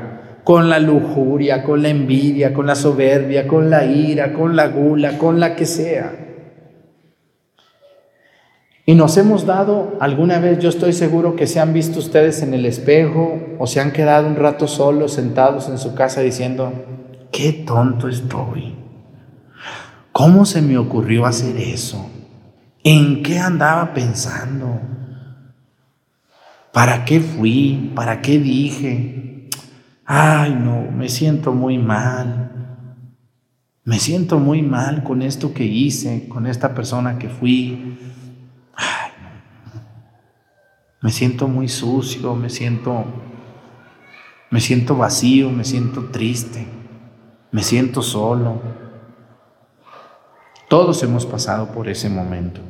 con 0.44 0.70
la 0.70 0.80
lujuria, 0.80 1.64
con 1.64 1.82
la 1.82 1.90
envidia, 1.90 2.54
con 2.54 2.66
la 2.66 2.76
soberbia, 2.76 3.48
con 3.48 3.70
la 3.70 3.86
ira, 3.86 4.34
con 4.34 4.56
la 4.56 4.68
gula, 4.68 5.18
con 5.18 5.40
la 5.40 5.56
que 5.56 5.66
sea. 5.66 6.28
Y 8.86 8.96
nos 8.96 9.18
hemos 9.18 9.46
dado, 9.46 9.98
alguna 10.00 10.40
vez 10.40 10.58
yo 10.58 10.70
estoy 10.70 10.94
seguro 10.94 11.36
que 11.36 11.46
se 11.46 11.60
han 11.60 11.74
visto 11.74 12.00
ustedes 12.00 12.42
en 12.42 12.56
el 12.56 12.66
espejo 12.66 13.40
o 13.60 13.68
se 13.68 13.80
han 13.80 13.92
quedado 13.92 14.28
un 14.28 14.36
rato 14.36 14.68
solos, 14.68 15.14
sentados 15.14 15.70
en 15.70 15.78
su 15.78 15.94
casa 15.94 16.22
diciendo, 16.22 16.74
qué 17.32 17.54
tonto 17.54 18.08
estoy. 18.08 18.76
¿Cómo 20.12 20.44
se 20.46 20.64
me 20.64 20.78
ocurrió 20.80 21.28
hacer 21.28 21.56
eso? 21.58 22.10
¿En 22.84 23.22
qué 23.22 23.38
andaba 23.38 23.94
pensando? 23.94 24.80
¿Para 26.74 27.06
qué 27.06 27.20
fui? 27.20 27.92
¿Para 27.94 28.22
qué 28.22 28.40
dije? 28.40 29.39
Ay, 30.12 30.56
no, 30.56 30.90
me 30.92 31.08
siento 31.08 31.54
muy 31.54 31.78
mal. 31.78 32.50
Me 33.84 34.00
siento 34.00 34.40
muy 34.40 34.64
mal 34.64 35.04
con 35.04 35.22
esto 35.22 35.54
que 35.54 35.66
hice, 35.66 36.28
con 36.28 36.48
esta 36.48 36.74
persona 36.74 37.20
que 37.20 37.30
fui. 37.30 37.96
Ay. 38.74 39.12
Me 41.04 41.12
siento 41.12 41.48
muy 41.48 41.68
sucio, 41.68 42.34
me 42.34 42.50
siento 42.50 43.06
me 44.50 44.60
siento 44.62 44.96
vacío, 44.98 45.52
me 45.52 45.64
siento 45.64 46.06
triste, 46.06 46.66
me 47.52 47.62
siento 47.62 48.02
solo. 48.02 48.64
Todos 50.68 51.04
hemos 51.04 51.28
pasado 51.28 51.72
por 51.72 51.88
ese 51.88 52.10
momento 52.10 52.62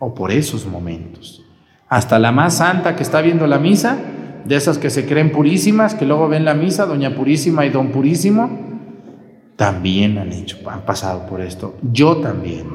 o 0.00 0.16
por 0.16 0.32
esos 0.32 0.66
momentos. 0.66 1.44
Hasta 1.88 2.18
la 2.18 2.32
más 2.32 2.56
santa 2.56 2.96
que 2.96 3.04
está 3.04 3.20
viendo 3.20 3.46
la 3.46 3.60
misa, 3.60 3.98
de 4.44 4.56
esas 4.56 4.78
que 4.78 4.90
se 4.90 5.06
creen 5.06 5.32
purísimas, 5.32 5.94
que 5.94 6.06
luego 6.06 6.28
ven 6.28 6.44
la 6.44 6.54
misa, 6.54 6.86
Doña 6.86 7.14
Purísima 7.14 7.66
y 7.66 7.70
Don 7.70 7.88
Purísimo, 7.88 8.50
también 9.56 10.18
han 10.18 10.32
hecho, 10.32 10.58
han 10.70 10.82
pasado 10.82 11.26
por 11.26 11.40
esto. 11.40 11.76
Yo 11.82 12.18
también. 12.18 12.66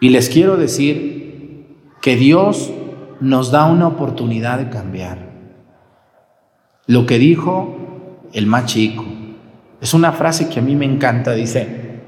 Y 0.00 0.10
les 0.10 0.28
quiero 0.28 0.56
decir 0.56 1.66
que 2.00 2.16
Dios 2.16 2.72
nos 3.20 3.50
da 3.50 3.66
una 3.66 3.88
oportunidad 3.88 4.58
de 4.58 4.70
cambiar. 4.70 5.18
Lo 6.86 7.04
que 7.04 7.18
dijo 7.18 7.76
el 8.32 8.46
más 8.46 8.66
chico, 8.66 9.04
es 9.80 9.94
una 9.94 10.12
frase 10.12 10.48
que 10.48 10.60
a 10.60 10.62
mí 10.62 10.74
me 10.74 10.84
encanta, 10.84 11.32
dice, 11.32 12.00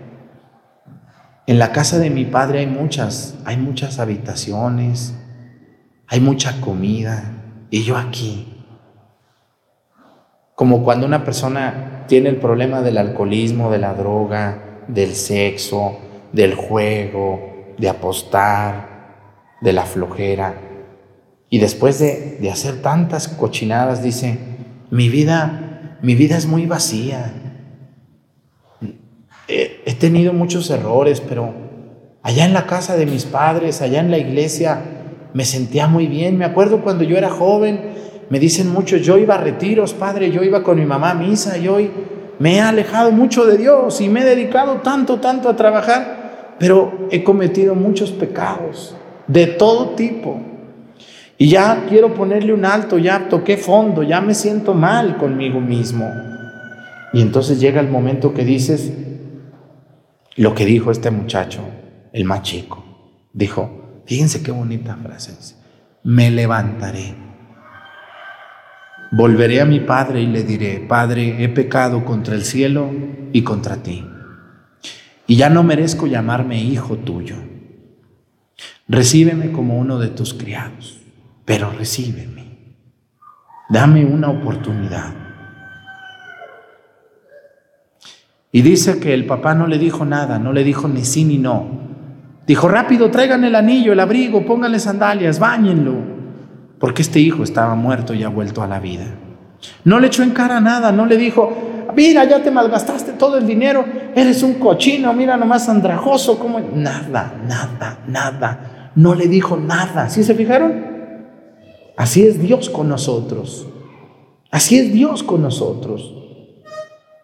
en 1.47 1.59
la 1.59 1.73
casa 1.73 1.99
de 1.99 2.11
mi 2.11 2.25
padre 2.25 2.61
hay 2.61 2.67
muchas, 2.67 3.39
hay 3.45 3.57
muchas 3.57 3.99
habitaciones, 3.99 5.20
hay 6.11 6.21
mucha 6.21 6.61
comida, 6.61 7.23
y 7.71 7.85
yo 7.85 7.97
aquí. 7.97 8.65
Como 10.57 10.83
cuando 10.83 11.07
una 11.07 11.25
persona 11.25 12.05
tiene 12.09 12.29
el 12.29 12.37
problema 12.37 12.83
del 12.83 12.99
alcoholismo, 12.99 13.71
de 13.71 13.79
la 13.79 13.95
droga, 13.95 14.83
del 14.89 15.15
sexo, 15.15 15.99
del 16.33 16.57
juego, 16.57 17.75
de 17.79 17.89
apostar, 17.89 19.55
de 19.61 19.73
la 19.73 19.85
flojera. 19.87 20.55
Y 21.49 21.61
después 21.61 22.01
de, 22.01 22.39
de 22.41 22.51
hacer 22.51 22.83
tantas 22.83 23.29
cochinadas, 23.29 24.03
dice, 24.03 24.37
mi 24.91 25.09
vida, 25.09 25.97
mi 26.03 26.17
vida 26.17 26.37
es 26.37 26.47
muy 26.47 26.67
vacía. 26.67 27.33
He, 29.47 29.81
he 29.87 29.95
tenido 29.95 30.33
muchos 30.33 30.69
errores, 30.71 31.21
pero 31.21 31.71
Allá 32.23 32.45
en 32.45 32.53
la 32.53 32.67
casa 32.67 32.97
de 32.97 33.07
mis 33.07 33.25
padres, 33.25 33.81
allá 33.81 34.01
en 34.01 34.11
la 34.11 34.19
iglesia, 34.19 34.83
me 35.33 35.45
sentía 35.45 35.87
muy 35.87 36.07
bien. 36.07 36.39
Me 36.39 36.45
acuerdo 36.45 36.83
cuando 36.83 37.05
yo 37.05 37.16
era 37.16 37.31
joven, 37.31 37.81
me 38.28 38.39
dicen 38.39 38.70
muchos, 38.70 39.03
yo 39.03 39.18
iba 39.18 39.35
a 39.35 39.39
retiros, 39.39 39.95
padre, 39.95 40.31
yo 40.31 40.43
iba 40.43 40.62
con 40.62 40.78
mi 40.78 40.87
mamá 40.87 41.11
a 41.11 41.14
misa 41.14 41.59
y 41.59 41.68
hoy 41.68 41.91
me 42.39 42.57
he 42.57 42.61
alejado 42.61 43.11
mucho 43.11 43.45
de 43.45 43.59
Dios 43.59 44.01
y 44.01 44.09
me 44.09 44.20
he 44.20 44.24
dedicado 44.24 44.76
tanto, 44.76 45.20
tanto 45.20 45.49
a 45.49 45.57
trabajar, 45.57 46.57
pero 46.59 47.09
he 47.11 47.24
cometido 47.24 47.74
muchos 47.74 48.11
pecados 48.12 48.95
de 49.26 49.47
todo 49.47 49.91
tipo. 49.91 50.41
Y 51.37 51.49
ya 51.49 51.87
quiero 51.89 52.14
ponerle 52.14 52.53
un 52.53 52.64
alto, 52.64 52.99
ya 52.99 53.28
toqué 53.28 53.57
fondo, 53.57 54.03
ya 54.03 54.20
me 54.20 54.35
siento 54.35 54.74
mal 54.74 55.16
conmigo 55.16 55.61
mismo. 55.61 56.07
Y 57.12 57.22
entonces 57.22 57.59
llega 57.59 57.81
el 57.81 57.89
momento 57.89 58.35
que 58.35 58.45
dices 58.45 58.93
lo 60.37 60.55
que 60.55 60.64
dijo 60.64 60.91
este 60.91 61.11
muchacho, 61.11 61.61
el 62.12 62.24
más 62.24 62.43
chico. 62.43 62.85
Dijo, 63.33 63.80
fíjense 64.11 64.43
qué 64.43 64.51
bonita 64.51 64.97
frase, 64.97 65.39
me 66.03 66.31
levantaré. 66.31 67.15
Volveré 69.13 69.61
a 69.61 69.65
mi 69.65 69.81
padre 69.81 70.21
y 70.21 70.27
le 70.27 70.43
diré, 70.43 70.81
Padre, 70.81 71.43
he 71.43 71.49
pecado 71.49 72.05
contra 72.05 72.35
el 72.35 72.45
cielo 72.45 72.91
y 73.33 73.43
contra 73.43 73.77
ti. 73.83 74.05
Y 75.27 75.37
ya 75.37 75.49
no 75.49 75.63
merezco 75.63 76.07
llamarme 76.07 76.63
hijo 76.63 76.97
tuyo. 76.99 77.37
Recíbeme 78.87 79.53
como 79.53 79.79
uno 79.79 79.99
de 79.99 80.09
tus 80.09 80.35
criados 80.35 81.01
pero 81.51 81.69
recíbeme. 81.73 82.77
Dame 83.71 84.05
una 84.05 84.31
oportunidad. 84.31 85.13
Y 88.53 88.63
dice 88.63 89.01
que 89.01 89.15
el 89.15 89.27
papá 89.27 89.57
no 89.57 89.67
le 89.67 89.77
dijo 89.81 90.05
nada, 90.05 90.39
no 90.39 90.53
le 90.53 90.63
dijo 90.63 90.87
ni 90.87 91.05
sí 91.05 91.25
ni 91.25 91.39
no. 91.39 91.89
Dijo, 92.51 92.66
rápido, 92.66 93.12
traigan 93.12 93.44
el 93.44 93.55
anillo, 93.55 93.92
el 93.92 94.01
abrigo, 94.01 94.44
pónganle 94.44 94.80
sandalias, 94.80 95.38
báñenlo. 95.38 95.94
Porque 96.80 97.03
este 97.03 97.20
hijo 97.20 97.44
estaba 97.44 97.76
muerto 97.76 98.12
y 98.12 98.24
ha 98.24 98.28
vuelto 98.28 98.61
a 98.61 98.66
la 98.66 98.80
vida. 98.80 99.05
No 99.84 100.01
le 100.01 100.09
echó 100.09 100.24
en 100.24 100.30
cara 100.30 100.61
nada, 100.61 100.90
no 100.90 101.07
le 101.07 101.16
dijo, 101.16 101.57
mira, 101.94 102.24
ya 102.24 102.42
te 102.42 102.51
malgastaste 102.51 103.12
todo 103.12 103.38
el 103.38 103.46
dinero, 103.46 103.84
eres 104.16 104.42
un 104.42 104.55
cochino, 104.55 105.12
mira 105.12 105.36
nomás 105.36 105.68
andrajoso, 105.68 106.40
como 106.40 106.59
nada, 106.59 107.34
nada, 107.46 108.01
nada. 108.09 108.90
No 108.96 109.14
le 109.14 109.28
dijo 109.28 109.57
nada. 109.57 110.11
¿Sí 110.11 110.24
se 110.24 110.34
fijaron? 110.34 110.74
Así 111.96 112.26
es 112.26 112.42
Dios 112.42 112.68
con 112.68 112.88
nosotros. 112.88 113.68
Así 114.51 114.76
es 114.76 114.92
Dios 114.92 115.22
con 115.22 115.42
nosotros. 115.42 116.16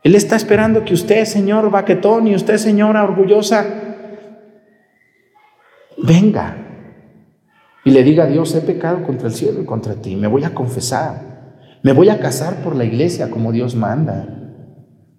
Él 0.04 0.14
está 0.14 0.36
esperando 0.36 0.84
que 0.84 0.94
usted, 0.94 1.24
señor 1.24 1.68
baquetón, 1.72 2.28
y 2.28 2.36
usted, 2.36 2.58
señora 2.58 3.02
orgullosa, 3.02 3.85
venga 6.06 6.56
y 7.84 7.90
le 7.90 8.02
diga 8.02 8.24
a 8.24 8.26
Dios, 8.26 8.54
he 8.54 8.60
pecado 8.60 9.02
contra 9.02 9.28
el 9.28 9.34
cielo 9.34 9.60
y 9.60 9.64
contra 9.64 9.94
ti, 9.94 10.16
me 10.16 10.26
voy 10.26 10.44
a 10.44 10.54
confesar, 10.54 11.78
me 11.82 11.92
voy 11.92 12.08
a 12.08 12.18
casar 12.18 12.62
por 12.62 12.74
la 12.74 12.84
iglesia 12.84 13.30
como 13.30 13.52
Dios 13.52 13.74
manda, 13.76 14.26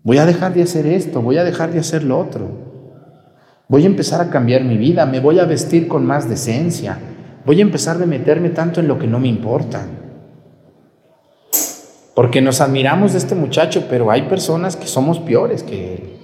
voy 0.04 0.18
a 0.18 0.26
dejar 0.26 0.54
de 0.54 0.64
hacer 0.64 0.86
esto, 0.86 1.22
voy 1.22 1.38
a 1.38 1.44
dejar 1.44 1.72
de 1.72 1.80
hacer 1.80 2.04
lo 2.04 2.20
otro, 2.20 2.50
voy 3.68 3.84
a 3.84 3.88
empezar 3.88 4.22
a 4.22 4.30
cambiar 4.30 4.64
mi 4.64 4.78
vida, 4.78 5.06
me 5.06 5.20
voy 5.20 5.40
a 5.40 5.46
vestir 5.46 5.88
con 5.88 6.06
más 6.06 6.28
decencia, 6.28 6.98
voy 7.46 7.60
a 7.60 7.64
empezar 7.64 7.98
de 7.98 8.06
meterme 8.06 8.50
tanto 8.50 8.80
en 8.80 8.88
lo 8.88 9.00
que 9.00 9.08
no 9.08 9.20
me 9.20 9.28
importa. 9.28 9.86
Porque 12.16 12.42
nos 12.42 12.62
admiramos 12.62 13.12
de 13.12 13.20
este 13.20 13.36
muchacho, 13.36 13.86
pero 13.90 14.10
hay 14.10 14.24
personas 14.24 14.76
que 14.76 14.88
somos 14.88 15.20
peores 15.20 15.62
que 15.62 15.94
él. 15.94 16.17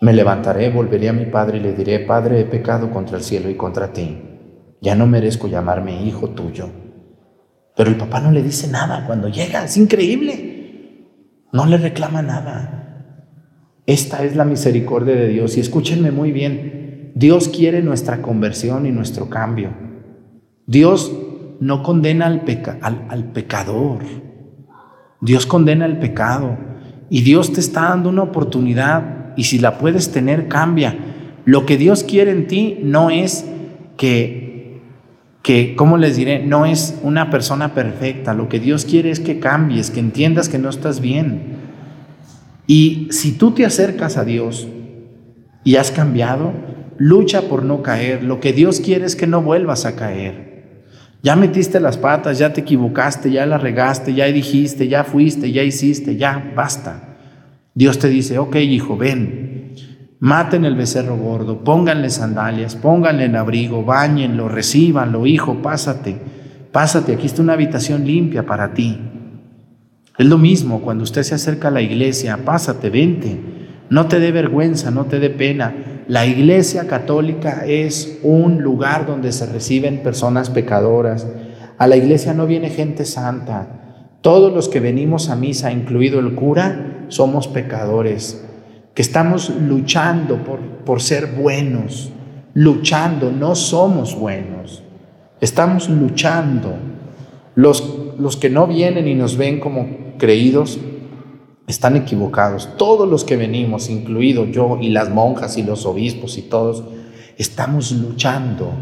Me 0.00 0.12
levantaré, 0.12 0.70
volveré 0.70 1.08
a 1.08 1.12
mi 1.12 1.26
padre 1.26 1.58
y 1.58 1.60
le 1.60 1.72
diré, 1.72 2.00
Padre, 2.00 2.40
he 2.40 2.44
pecado 2.44 2.90
contra 2.90 3.16
el 3.16 3.22
cielo 3.22 3.48
y 3.48 3.54
contra 3.54 3.92
ti. 3.92 4.20
Ya 4.80 4.94
no 4.94 5.06
merezco 5.06 5.48
llamarme 5.48 6.02
hijo 6.02 6.30
tuyo. 6.30 6.68
Pero 7.76 7.90
el 7.90 7.96
papá 7.96 8.20
no 8.20 8.30
le 8.30 8.42
dice 8.42 8.68
nada 8.68 9.06
cuando 9.06 9.28
llega, 9.28 9.64
es 9.64 9.76
increíble. 9.76 11.46
No 11.52 11.66
le 11.66 11.78
reclama 11.78 12.22
nada. 12.22 12.76
Esta 13.86 14.24
es 14.24 14.34
la 14.34 14.44
misericordia 14.44 15.14
de 15.14 15.28
Dios 15.28 15.56
y 15.56 15.60
escúchenme 15.60 16.10
muy 16.10 16.32
bien, 16.32 17.12
Dios 17.14 17.48
quiere 17.48 17.82
nuestra 17.82 18.20
conversión 18.20 18.84
y 18.84 18.90
nuestro 18.90 19.30
cambio. 19.30 19.70
Dios 20.66 21.12
no 21.60 21.82
condena 21.82 22.26
al, 22.26 22.42
al, 23.08 23.24
pecador, 23.32 24.00
Dios 25.20 25.46
condena 25.46 25.86
el 25.86 25.98
pecado 25.98 26.58
y 27.08 27.22
Dios 27.22 27.52
te 27.52 27.60
está 27.60 27.82
dando 27.82 28.10
una 28.10 28.24
oportunidad 28.24 29.15
y 29.36 29.44
si 29.44 29.58
la 29.58 29.78
puedes 29.78 30.10
tener, 30.12 30.48
cambia. 30.48 30.96
Lo 31.44 31.66
que 31.66 31.76
Dios 31.76 32.02
quiere 32.02 32.30
en 32.30 32.46
ti 32.46 32.78
no 32.82 33.10
es 33.10 33.44
que, 33.96 34.80
que, 35.42 35.76
¿cómo 35.76 35.96
les 35.96 36.16
diré? 36.16 36.44
No 36.44 36.66
es 36.66 36.98
una 37.02 37.30
persona 37.30 37.74
perfecta. 37.74 38.34
Lo 38.34 38.48
que 38.48 38.58
Dios 38.58 38.84
quiere 38.84 39.10
es 39.10 39.20
que 39.20 39.38
cambies, 39.38 39.90
que 39.90 40.00
entiendas 40.00 40.48
que 40.48 40.58
no 40.58 40.68
estás 40.68 41.00
bien. 41.00 41.56
Y 42.66 43.08
si 43.10 43.32
tú 43.32 43.52
te 43.52 43.64
acercas 43.64 44.16
a 44.16 44.24
Dios 44.24 44.66
y 45.62 45.76
has 45.76 45.92
cambiado, 45.92 46.52
lucha 46.98 47.42
por 47.42 47.62
no 47.62 47.82
caer. 47.82 48.24
Lo 48.24 48.40
que 48.40 48.52
Dios 48.52 48.80
quiere 48.80 49.06
es 49.06 49.14
que 49.14 49.26
no 49.26 49.42
vuelvas 49.42 49.84
a 49.86 49.94
caer. 49.94 50.46
Ya 51.22 51.36
metiste 51.36 51.80
las 51.80 51.96
patas, 51.96 52.38
ya 52.38 52.52
te 52.52 52.60
equivocaste, 52.60 53.30
ya 53.30 53.46
la 53.46 53.58
regaste, 53.58 54.14
ya 54.14 54.26
dijiste, 54.26 54.88
ya 54.88 55.04
fuiste, 55.04 55.50
ya 55.50 55.62
hiciste, 55.62 56.16
ya 56.16 56.52
basta. 56.54 57.15
Dios 57.76 57.98
te 57.98 58.08
dice, 58.08 58.38
ok 58.38 58.56
hijo, 58.56 58.96
ven, 58.96 59.74
maten 60.18 60.64
el 60.64 60.76
becerro 60.76 61.18
gordo, 61.18 61.62
pónganle 61.62 62.08
sandalias, 62.08 62.74
pónganle 62.74 63.26
el 63.26 63.36
abrigo, 63.36 63.84
bañenlo, 63.84 64.48
recíbanlo, 64.48 65.26
hijo, 65.26 65.60
pásate, 65.60 66.16
pásate, 66.72 67.12
aquí 67.12 67.26
está 67.26 67.42
una 67.42 67.52
habitación 67.52 68.06
limpia 68.06 68.46
para 68.46 68.72
ti. 68.72 68.98
Es 70.16 70.24
lo 70.24 70.38
mismo 70.38 70.80
cuando 70.80 71.04
usted 71.04 71.22
se 71.22 71.34
acerca 71.34 71.68
a 71.68 71.70
la 71.70 71.82
iglesia, 71.82 72.38
pásate, 72.46 72.88
vente, 72.88 73.38
no 73.90 74.06
te 74.06 74.20
dé 74.20 74.32
vergüenza, 74.32 74.90
no 74.90 75.04
te 75.04 75.20
dé 75.20 75.28
pena. 75.28 75.74
La 76.08 76.24
iglesia 76.24 76.86
católica 76.86 77.66
es 77.66 78.20
un 78.22 78.62
lugar 78.62 79.06
donde 79.06 79.32
se 79.32 79.44
reciben 79.44 80.02
personas 80.02 80.48
pecadoras. 80.48 81.26
A 81.76 81.86
la 81.86 81.96
iglesia 81.98 82.32
no 82.32 82.46
viene 82.46 82.70
gente 82.70 83.04
santa. 83.04 84.16
Todos 84.22 84.50
los 84.54 84.70
que 84.70 84.80
venimos 84.80 85.28
a 85.28 85.36
misa, 85.36 85.70
incluido 85.70 86.20
el 86.20 86.34
cura, 86.34 86.95
somos 87.08 87.48
pecadores, 87.48 88.44
que 88.94 89.02
estamos 89.02 89.50
luchando 89.50 90.42
por, 90.44 90.60
por 90.84 91.02
ser 91.02 91.26
buenos, 91.26 92.10
luchando, 92.54 93.30
no 93.30 93.54
somos 93.54 94.18
buenos, 94.18 94.82
estamos 95.40 95.88
luchando. 95.88 96.74
Los, 97.54 98.14
los 98.18 98.36
que 98.36 98.50
no 98.50 98.66
vienen 98.66 99.08
y 99.08 99.14
nos 99.14 99.36
ven 99.36 99.60
como 99.60 100.16
creídos 100.18 100.78
están 101.66 101.96
equivocados. 101.96 102.68
Todos 102.76 103.08
los 103.08 103.24
que 103.24 103.36
venimos, 103.36 103.90
incluido 103.90 104.46
yo 104.46 104.78
y 104.80 104.90
las 104.90 105.10
monjas 105.10 105.56
y 105.58 105.62
los 105.62 105.84
obispos 105.86 106.38
y 106.38 106.42
todos, 106.42 106.84
estamos 107.36 107.92
luchando 107.92 108.72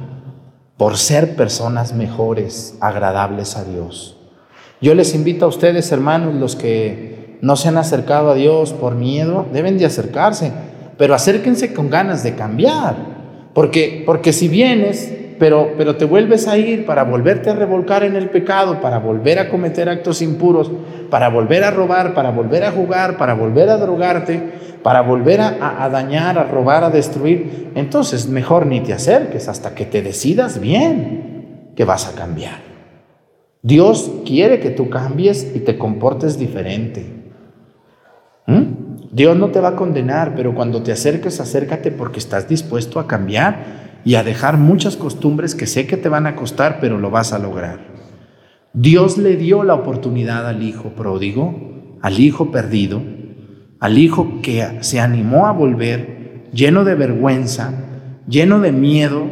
por 0.77 0.97
ser 0.97 1.37
personas 1.37 1.95
mejores, 1.95 2.77
agradables 2.81 3.57
a 3.57 3.65
Dios. 3.65 4.17
Yo 4.81 4.95
les 4.95 5.15
invito 5.15 5.45
a 5.45 5.49
ustedes, 5.49 5.91
hermanos, 5.93 6.35
los 6.35 6.57
que 6.57 7.14
no 7.45 7.57
se 7.57 7.69
han 7.69 7.77
acercado 7.77 8.31
a 8.31 8.35
Dios 8.35 8.73
por 8.73 8.95
miedo, 8.95 9.45
deben 9.53 9.77
de 9.77 9.85
acercarse, 9.85 10.51
pero 10.97 11.15
acérquense 11.15 11.75
con 11.75 11.91
ganas 11.91 12.23
de 12.23 12.35
cambiar, 12.35 12.97
porque, 13.53 14.03
porque 14.07 14.33
si 14.33 14.49
vienes 14.49 15.13
pero, 15.39 15.73
pero 15.77 15.97
te 15.97 16.07
vuelves 16.07 16.49
a 16.49 16.57
ir 16.57 16.87
para 16.87 17.03
volverte 17.03 17.51
a 17.51 17.55
revolcar 17.55 18.03
en 18.03 18.17
el 18.17 18.31
pecado, 18.31 18.81
para 18.81 18.99
volver 18.99 19.39
a 19.39 19.51
cometer 19.51 19.91
actos 19.91 20.23
impuros, 20.23 20.71
para 21.11 21.29
volver 21.29 21.65
a 21.65 21.71
robar, 21.71 22.15
para 22.15 22.31
volver 22.31 22.65
a 22.65 22.71
jugar, 22.71 23.19
para 23.19 23.35
volver 23.35 23.69
a 23.69 23.77
drogarte, 23.77 24.41
para 24.83 25.03
volver 25.03 25.43
a, 25.43 25.85
a 25.85 25.91
dañar, 25.91 26.39
a 26.39 26.45
robar, 26.45 26.85
a 26.85 26.89
destruir. 26.89 27.73
Entonces 27.75 28.27
mejor 28.27 28.65
ni 28.65 28.81
te 28.81 28.95
acerques 28.95 29.49
hasta 29.49 29.75
que 29.75 29.85
te 29.85 30.01
decidas 30.01 30.61
bien 30.61 31.73
que 31.77 31.85
vas 31.85 32.09
a 32.09 32.15
cambiar. 32.15 32.63
Dios 33.61 34.11
quiere 34.25 34.61
que 34.61 34.71
tú 34.71 34.89
cambies 34.89 35.53
y 35.55 35.59
te 35.61 35.77
comportes 35.77 36.39
diferente. 36.39 37.24
¿Mm? 38.47 38.85
Dios 39.13 39.37
no 39.37 39.49
te 39.49 39.61
va 39.61 39.69
a 39.69 39.77
condenar, 39.77 40.35
pero 40.35 40.55
cuando 40.55 40.83
te 40.83 40.93
acerques, 40.93 41.41
acércate 41.41 41.93
porque 41.93 42.19
estás 42.19 42.49
dispuesto 42.49 42.99
a 42.99 43.07
cambiar 43.07 44.01
y 44.05 44.17
a 44.17 44.25
dejar 44.25 44.59
muchas 44.59 44.97
costumbres 44.97 45.55
que 45.55 45.67
sé 45.67 45.87
que 45.87 45.97
te 45.97 46.09
van 46.09 46.27
a 46.27 46.37
costar, 46.37 46.79
pero 46.81 46.99
lo 46.99 47.11
vas 47.11 47.33
a 47.33 47.39
lograr. 47.39 47.79
Dios 48.73 49.19
le 49.19 49.37
dio 49.37 49.63
la 49.63 49.75
oportunidad 49.75 50.49
al 50.49 50.63
hijo 50.63 50.91
pródigo, 50.91 51.99
al 52.03 52.19
hijo 52.19 52.51
perdido, 52.51 53.01
al 53.79 53.99
hijo 53.99 54.41
que 54.43 54.79
se 54.81 55.01
animó 55.01 55.47
a 55.47 55.53
volver 55.53 56.49
lleno 56.53 56.85
de 56.85 56.95
vergüenza, 56.97 57.73
lleno 58.27 58.61
de 58.61 58.73
miedo, 58.73 59.27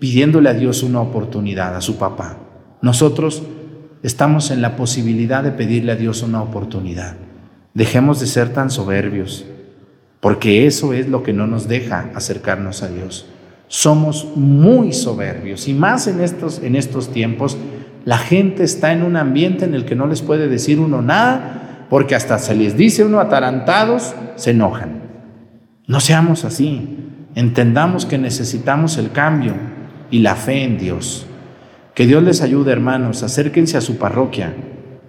pidiéndole 0.00 0.48
a 0.48 0.54
Dios 0.54 0.82
una 0.82 1.00
oportunidad, 1.00 1.76
a 1.76 1.80
su 1.80 1.98
papá. 1.98 2.38
Nosotros 2.82 3.42
estamos 4.02 4.50
en 4.50 4.62
la 4.62 4.76
posibilidad 4.76 5.44
de 5.44 5.52
pedirle 5.52 5.92
a 5.92 5.96
Dios 5.96 6.22
una 6.22 6.42
oportunidad. 6.42 7.16
Dejemos 7.74 8.20
de 8.20 8.26
ser 8.26 8.52
tan 8.52 8.70
soberbios. 8.70 9.46
porque 10.20 10.66
eso 10.66 10.92
es 10.92 11.08
lo 11.08 11.22
que 11.22 11.32
no 11.32 11.46
nos 11.46 11.66
deja 11.66 12.10
acercarnos 12.14 12.82
a 12.82 12.88
Dios. 12.88 13.26
Somos 13.68 14.32
muy 14.36 14.92
soberbios 14.92 15.66
y 15.66 15.72
más 15.72 16.06
en 16.08 16.20
estos, 16.20 16.62
en 16.62 16.76
estos 16.76 17.10
tiempos, 17.10 17.56
la 18.04 18.18
gente 18.18 18.62
está 18.62 18.92
en 18.92 19.02
un 19.02 19.16
ambiente 19.16 19.64
en 19.64 19.74
el 19.74 19.84
que 19.84 19.94
no 19.94 20.06
les 20.06 20.20
puede 20.20 20.48
decir 20.48 20.78
uno 20.78 21.00
nada, 21.00 21.86
porque 21.88 22.14
hasta 22.14 22.38
se 22.38 22.54
les 22.54 22.76
dice 22.76 23.04
uno 23.04 23.18
atarantados, 23.20 24.14
se 24.36 24.50
enojan. 24.50 25.02
No 25.86 26.00
seamos 26.00 26.44
así. 26.44 26.98
Entendamos 27.34 28.06
que 28.06 28.18
necesitamos 28.18 28.98
el 28.98 29.12
cambio 29.12 29.54
y 30.10 30.18
la 30.18 30.34
fe 30.34 30.64
en 30.64 30.78
Dios. 30.78 31.26
Que 31.94 32.06
Dios 32.06 32.22
les 32.22 32.42
ayude, 32.42 32.72
hermanos. 32.72 33.22
Acérquense 33.22 33.76
a 33.76 33.80
su 33.80 33.98
parroquia. 33.98 34.54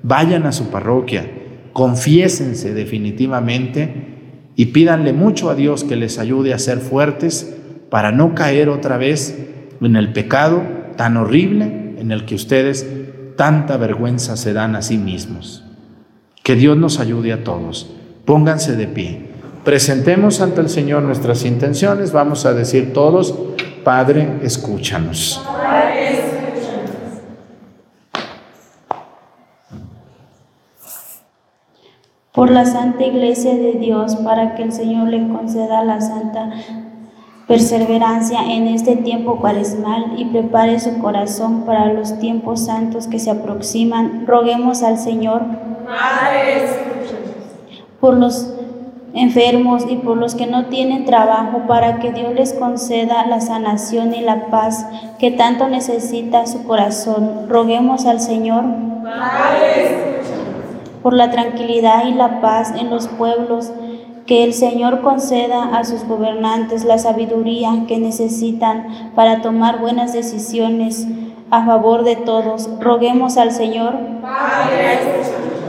Vayan 0.04 0.46
a 0.46 0.52
su 0.52 0.70
parroquia. 0.70 1.30
Confiésense 1.74 2.74
definitivamente 2.74 4.12
y 4.56 4.68
pídanle 4.68 5.14
mucho 5.14 5.50
a 5.50 5.56
Dios 5.56 5.84
que 5.84 5.96
les 5.96 6.20
ayude 6.20 6.54
a 6.54 6.60
ser 6.60 6.80
fuertes 6.80 7.56
para 7.90 8.12
no 8.12 8.36
caer 8.36 8.70
otra 8.70 8.98
vez 8.98 9.38
en 9.82 9.96
el 9.96 10.14
pecado 10.14 10.64
tan 10.96 11.18
horrible 11.18 11.96
en 11.98 12.12
el 12.12 12.26
que 12.26 12.36
ustedes 12.36 12.86
tanta 13.36 13.78
vergüenza 13.78 14.38
se 14.38 14.54
dan 14.54 14.76
a 14.76 14.82
sí 14.82 14.98
mismos. 14.98 15.64
Que 16.44 16.56
Dios 16.56 16.78
nos 16.78 17.00
ayude 17.00 17.34
a 17.34 17.44
todos. 17.44 17.92
Pónganse 18.26 18.76
de 18.76 18.88
pie. 18.88 19.32
Presentemos 19.64 20.42
ante 20.42 20.62
el 20.62 20.70
Señor 20.70 21.04
nuestras 21.04 21.46
intenciones. 21.46 22.12
Vamos 22.12 22.46
a 22.46 22.54
decir 22.54 22.94
todos, 22.94 23.36
Padre, 23.84 24.40
escúchanos. 24.44 25.42
Por 32.34 32.50
la 32.50 32.66
Santa 32.66 33.04
Iglesia 33.04 33.56
de 33.56 33.74
Dios, 33.74 34.16
para 34.18 34.56
que 34.56 34.64
el 34.64 34.72
Señor 34.72 35.10
le 35.10 35.28
conceda 35.28 35.84
la 35.84 36.00
santa 36.00 36.52
perseverancia 37.48 38.40
en 38.54 38.68
este 38.68 38.96
tiempo 38.96 39.38
cuaresmal 39.38 40.14
y 40.16 40.26
prepare 40.26 40.80
su 40.80 41.00
corazón 41.00 41.64
para 41.66 41.92
los 41.92 42.18
tiempos 42.20 42.66
santos 42.66 43.08
que 43.08 43.20
se 43.20 43.32
aproximan. 43.32 44.26
Roguemos 44.26 44.84
al 44.84 44.98
Señor 44.98 45.42
por 48.00 48.16
los 48.16 48.54
enfermos 49.14 49.84
y 49.90 49.98
por 49.98 50.16
los 50.16 50.36
que 50.36 50.48
no 50.48 50.68
tienen 50.68 51.04
trabajo, 51.04 51.64
para 51.68 52.00
que 52.00 52.14
Dios 52.14 52.34
les 52.34 52.54
conceda 52.54 53.26
la 53.26 53.42
sanación 53.42 54.14
y 54.14 54.22
la 54.22 54.46
paz 54.46 54.86
que 55.20 55.32
tanto 55.32 55.68
necesita 55.68 56.48
su 56.48 56.64
corazón. 56.64 57.48
Roguemos 57.50 58.06
al 58.06 58.22
Señor 58.22 58.64
por 61.02 61.14
la 61.14 61.32
tranquilidad 61.32 62.06
y 62.06 62.14
la 62.14 62.42
paz 62.42 62.74
en 62.78 62.90
los 62.90 63.08
pueblos, 63.08 63.72
que 64.26 64.44
el 64.44 64.54
Señor 64.54 65.02
conceda 65.02 65.76
a 65.76 65.84
sus 65.84 66.06
gobernantes 66.06 66.86
la 66.86 66.98
sabiduría 66.98 67.86
que 67.88 67.98
necesitan 67.98 69.12
para 69.16 69.42
tomar 69.42 69.80
buenas 69.80 70.14
decisiones 70.14 71.08
a 71.50 71.66
favor 71.66 72.04
de 72.04 72.16
todos. 72.16 72.70
Roguemos 72.80 73.38
al 73.38 73.52
Señor 73.52 73.96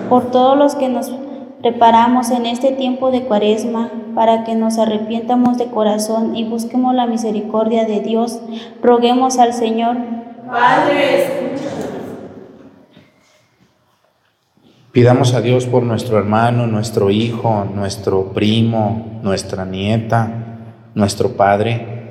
por 0.08 0.30
todos 0.30 0.56
los 0.56 0.74
que 0.74 0.88
nos 0.88 1.12
preparamos 1.60 2.30
en 2.30 2.46
este 2.46 2.72
tiempo 2.72 3.10
de 3.10 3.22
cuaresma 3.22 3.90
para 4.14 4.44
que 4.44 4.54
nos 4.54 4.78
arrepientamos 4.78 5.58
de 5.58 5.66
corazón 5.66 6.36
y 6.36 6.44
busquemos 6.44 6.94
la 6.94 7.06
misericordia 7.06 7.84
de 7.84 8.00
Dios. 8.00 8.40
Roguemos 8.82 9.38
al 9.38 9.54
Señor. 9.54 9.96
Pidamos 14.92 15.32
a 15.32 15.40
Dios 15.40 15.64
por 15.64 15.84
nuestro 15.84 16.18
hermano, 16.18 16.66
nuestro 16.66 17.10
hijo, 17.10 17.64
nuestro 17.64 18.34
primo, 18.34 19.20
nuestra 19.22 19.64
nieta, 19.64 20.84
nuestro 20.94 21.30
padre, 21.30 22.02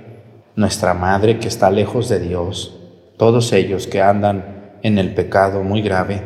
nuestra 0.56 0.96
madre 0.96 1.38
que 1.38 1.48
está 1.48 1.70
lejos 1.70 2.10
de 2.10 2.20
Dios, 2.20 2.76
todos 3.18 3.54
ellos 3.54 3.86
que 3.86 4.02
andan 4.02 4.80
en 4.82 4.98
el 4.98 5.14
pecado 5.14 5.62
muy 5.64 5.84
grave, 5.84 6.24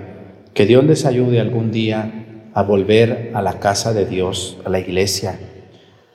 que 0.54 0.66
Dios 0.66 0.86
les 0.86 1.06
ayude 1.06 1.42
algún 1.42 1.72
día 1.72 2.50
a 2.54 2.64
volver 2.64 3.32
a 3.34 3.42
la 3.42 3.60
casa 3.60 3.92
de 3.92 4.06
Dios, 4.06 4.58
a 4.64 4.70
la 4.70 4.80
iglesia, 4.80 5.38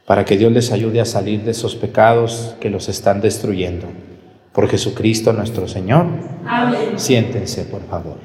para 0.06 0.24
que 0.24 0.38
Dios 0.38 0.52
les 0.52 0.72
ayude 0.72 1.02
a 1.02 1.04
salir 1.04 1.44
de 1.44 1.50
esos 1.50 1.76
pecados 1.76 2.56
que 2.60 2.70
los 2.70 2.88
están 2.88 3.20
destruyendo. 3.20 3.88
Por 4.54 4.70
Jesucristo 4.70 5.34
nuestro 5.34 5.68
Señor. 5.68 6.06
Amén. 6.46 6.98
Siéntense, 6.98 7.64
por 7.64 7.82
favor. 7.82 8.16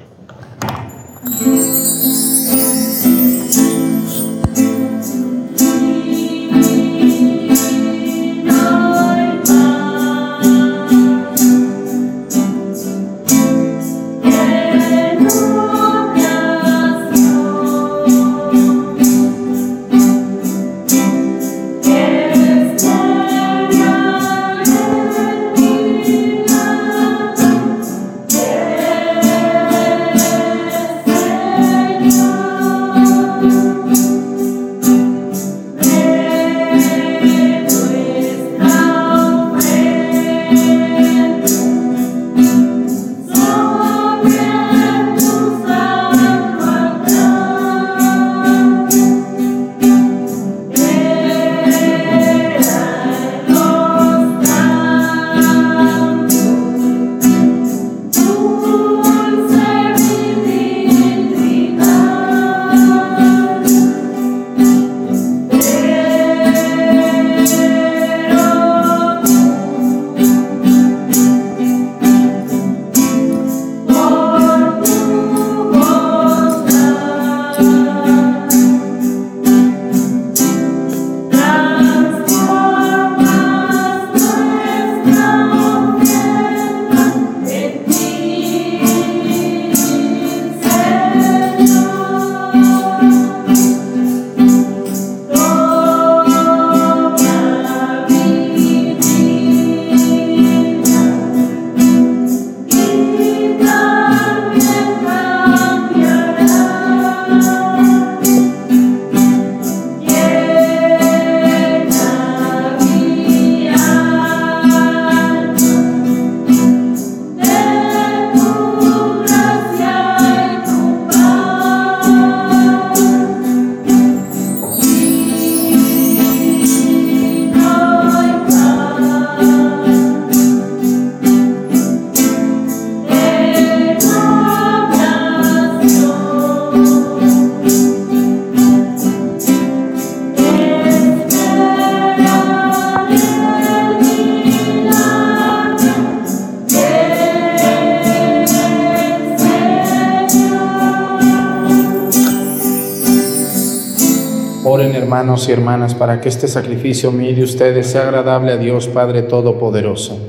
Para 155.95 156.21
que 156.21 156.29
este 156.29 156.47
sacrificio 156.47 157.11
mío 157.11 157.35
de 157.35 157.43
ustedes 157.43 157.87
sea 157.87 158.03
agradable 158.03 158.51
a 158.51 158.57
Dios 158.57 158.87
Padre 158.87 159.23
Todopoderoso. 159.23 160.19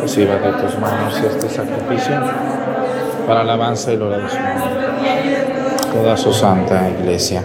Reciba 0.00 0.34
de 0.34 0.52
tus 0.62 0.78
manos 0.78 1.20
este 1.20 1.48
sacrificio 1.48 2.14
para 3.26 3.40
alabanza 3.40 3.92
y 3.92 3.96
gloria 3.96 4.18
de 4.18 4.28
su. 4.28 4.36
Toda 5.92 6.16
su 6.16 6.32
santa 6.32 6.88
iglesia. 6.90 7.42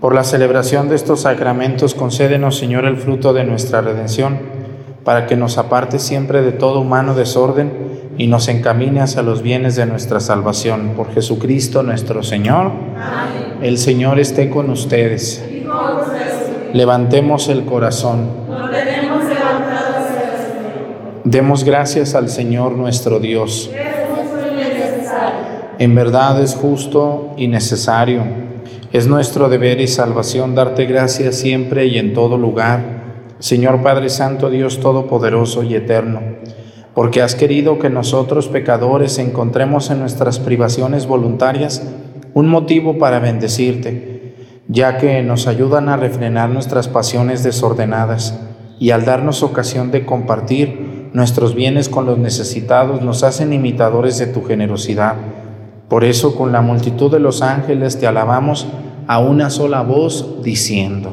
Por 0.00 0.14
la 0.14 0.24
celebración 0.24 0.88
de 0.88 0.96
estos 0.96 1.22
sacramentos, 1.22 1.94
concédenos, 1.94 2.58
Señor, 2.58 2.84
el 2.84 2.96
fruto 2.96 3.32
de 3.32 3.44
nuestra 3.44 3.80
redención, 3.80 4.38
para 5.04 5.26
que 5.26 5.36
nos 5.36 5.58
aparte 5.58 5.98
siempre 5.98 6.42
de 6.42 6.52
todo 6.52 6.80
humano 6.80 7.14
desorden 7.14 7.72
y 8.18 8.26
nos 8.26 8.48
encamine 8.48 9.00
hacia 9.00 9.22
los 9.22 9.42
bienes 9.42 9.76
de 9.76 9.86
nuestra 9.86 10.20
salvación. 10.20 10.92
Por 10.96 11.12
Jesucristo 11.12 11.82
nuestro 11.82 12.22
Señor. 12.22 12.72
El 13.62 13.78
Señor 13.78 14.18
esté 14.18 14.50
con 14.50 14.70
ustedes. 14.70 15.42
Levantemos 16.74 17.48
el 17.50 17.64
corazón. 17.66 18.30
Demos 21.22 21.62
gracias 21.62 22.16
al 22.16 22.28
Señor 22.28 22.72
nuestro 22.72 23.20
Dios. 23.20 23.70
En 25.78 25.94
verdad 25.94 26.42
es 26.42 26.56
justo 26.56 27.32
y 27.36 27.46
necesario. 27.46 28.24
Es 28.92 29.06
nuestro 29.06 29.48
deber 29.48 29.80
y 29.80 29.86
salvación 29.86 30.56
darte 30.56 30.86
gracias 30.86 31.36
siempre 31.36 31.86
y 31.86 31.96
en 31.96 32.12
todo 32.12 32.36
lugar, 32.36 32.80
Señor 33.38 33.80
Padre 33.84 34.08
Santo, 34.08 34.50
Dios 34.50 34.80
Todopoderoso 34.80 35.62
y 35.62 35.76
Eterno, 35.76 36.22
porque 36.92 37.22
has 37.22 37.36
querido 37.36 37.78
que 37.78 37.88
nosotros 37.88 38.48
pecadores 38.48 39.20
encontremos 39.20 39.90
en 39.90 40.00
nuestras 40.00 40.40
privaciones 40.40 41.06
voluntarias 41.06 41.84
un 42.34 42.48
motivo 42.48 42.98
para 42.98 43.20
bendecirte, 43.20 44.13
ya 44.68 44.98
que 44.98 45.22
nos 45.22 45.46
ayudan 45.46 45.88
a 45.88 45.96
refrenar 45.96 46.50
nuestras 46.50 46.88
pasiones 46.88 47.42
desordenadas 47.42 48.38
y 48.78 48.90
al 48.90 49.04
darnos 49.04 49.42
ocasión 49.42 49.90
de 49.90 50.04
compartir 50.04 51.10
nuestros 51.12 51.54
bienes 51.54 51.88
con 51.88 52.06
los 52.06 52.18
necesitados 52.18 53.02
nos 53.02 53.22
hacen 53.22 53.52
imitadores 53.52 54.18
de 54.18 54.26
tu 54.26 54.42
generosidad. 54.42 55.14
Por 55.88 56.02
eso 56.02 56.34
con 56.34 56.50
la 56.50 56.60
multitud 56.60 57.10
de 57.10 57.20
los 57.20 57.42
ángeles 57.42 57.98
te 58.00 58.06
alabamos 58.06 58.66
a 59.06 59.20
una 59.20 59.50
sola 59.50 59.82
voz 59.82 60.42
diciendo. 60.42 61.12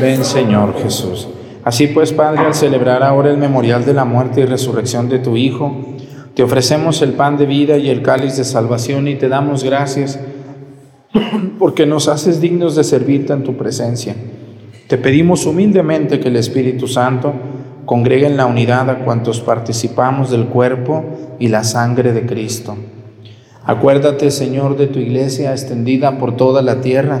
Ven 0.00 0.24
Señor 0.24 0.74
Jesús. 0.82 1.28
Así 1.64 1.88
pues, 1.88 2.12
Padre, 2.12 2.40
al 2.40 2.54
celebrar 2.54 3.02
ahora 3.02 3.30
el 3.30 3.38
memorial 3.38 3.84
de 3.84 3.94
la 3.94 4.04
muerte 4.04 4.42
y 4.42 4.44
resurrección 4.44 5.08
de 5.08 5.18
tu 5.18 5.36
Hijo, 5.36 5.96
te 6.34 6.42
ofrecemos 6.42 7.02
el 7.02 7.12
pan 7.12 7.36
de 7.36 7.46
vida 7.46 7.78
y 7.78 7.88
el 7.88 8.02
cáliz 8.02 8.36
de 8.36 8.44
salvación 8.44 9.08
y 9.08 9.16
te 9.16 9.28
damos 9.28 9.64
gracias 9.64 10.20
porque 11.58 11.86
nos 11.86 12.08
haces 12.08 12.40
dignos 12.40 12.76
de 12.76 12.84
servirte 12.84 13.32
en 13.32 13.42
tu 13.42 13.56
presencia. 13.56 14.14
Te 14.86 14.98
pedimos 14.98 15.46
humildemente 15.46 16.20
que 16.20 16.28
el 16.28 16.36
Espíritu 16.36 16.86
Santo 16.86 17.32
congregue 17.86 18.26
en 18.26 18.36
la 18.36 18.46
unidad 18.46 18.90
a 18.90 18.98
cuantos 18.98 19.40
participamos 19.40 20.30
del 20.30 20.46
cuerpo 20.46 21.04
y 21.38 21.48
la 21.48 21.64
sangre 21.64 22.12
de 22.12 22.26
Cristo 22.26 22.76
Acuérdate, 23.68 24.30
Señor, 24.30 24.76
de 24.76 24.86
tu 24.86 25.00
iglesia 25.00 25.50
extendida 25.50 26.18
por 26.18 26.36
toda 26.36 26.62
la 26.62 26.80
tierra, 26.80 27.20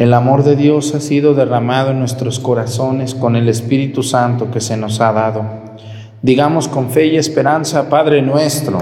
El 0.00 0.14
amor 0.14 0.44
de 0.44 0.56
Dios 0.56 0.94
ha 0.94 1.00
sido 1.00 1.34
derramado 1.34 1.90
en 1.90 1.98
nuestros 1.98 2.40
corazones 2.40 3.14
con 3.14 3.36
el 3.36 3.50
Espíritu 3.50 4.02
Santo 4.02 4.50
que 4.50 4.62
se 4.62 4.78
nos 4.78 4.98
ha 5.02 5.12
dado. 5.12 5.44
Digamos 6.22 6.68
con 6.68 6.88
fe 6.88 7.08
y 7.08 7.18
esperanza, 7.18 7.90
Padre 7.90 8.22
nuestro. 8.22 8.78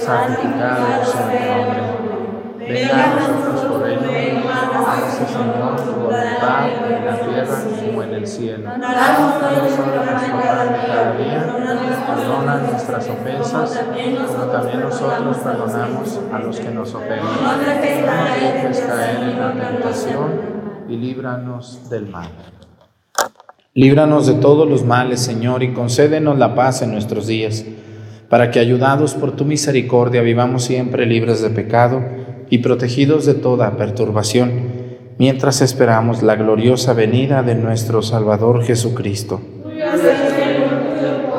Santificado 0.00 0.84
sea 1.04 1.30
tu 1.30 1.38
nombre. 1.46 2.72
Venga 2.72 3.04
a 3.04 3.14
nosotros 3.14 3.72
tu 3.72 3.78
reino. 3.84 4.40
Hágase, 4.50 5.24
Señor, 5.32 5.76
tu 5.76 5.92
voluntad 5.92 6.66
en 6.90 7.06
la 7.06 7.14
tierra 7.20 7.56
como 7.86 8.02
en 8.02 8.14
el 8.14 8.26
cielo. 8.26 8.64
Danos 8.68 9.34
hoy 9.44 9.60
nuestro 9.62 9.84
pan 9.94 10.72
de 10.72 10.78
cada 10.88 11.12
día. 11.16 11.40
Perdona 12.38 12.70
nuestras 12.70 13.08
ofensas, 13.08 13.76
como 14.30 14.44
también 14.46 14.80
nosotros 14.80 15.38
perdonamos 15.38 16.20
a 16.32 16.38
los 16.38 16.60
que 16.60 16.70
nos 16.70 16.94
ofenden. 16.94 17.24
No 17.24 17.56
nos 17.56 17.66
dejes 17.66 18.80
caer 18.80 19.22
en 19.22 19.40
la 19.40 19.52
tentación 19.52 20.40
y 20.88 20.96
líbranos 20.96 21.90
del 21.90 22.08
mal. 22.08 22.28
Líbranos 23.74 24.26
de 24.26 24.34
todos 24.34 24.68
los 24.68 24.84
males, 24.84 25.20
Señor, 25.20 25.64
y 25.64 25.72
concédenos 25.72 26.38
la 26.38 26.54
paz 26.54 26.82
en 26.82 26.92
nuestros 26.92 27.26
días, 27.26 27.64
para 28.28 28.50
que, 28.50 28.60
ayudados 28.60 29.14
por 29.14 29.32
tu 29.32 29.44
misericordia, 29.44 30.22
vivamos 30.22 30.64
siempre 30.64 31.06
libres 31.06 31.42
de 31.42 31.50
pecado 31.50 32.02
y 32.50 32.58
protegidos 32.58 33.26
de 33.26 33.34
toda 33.34 33.76
perturbación, 33.76 34.50
mientras 35.18 35.60
esperamos 35.60 36.22
la 36.22 36.36
gloriosa 36.36 36.92
venida 36.92 37.42
de 37.42 37.56
nuestro 37.56 38.00
Salvador 38.00 38.62
Jesucristo. 38.64 39.40
Poder 39.64 40.37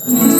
Cordero 0.00 0.39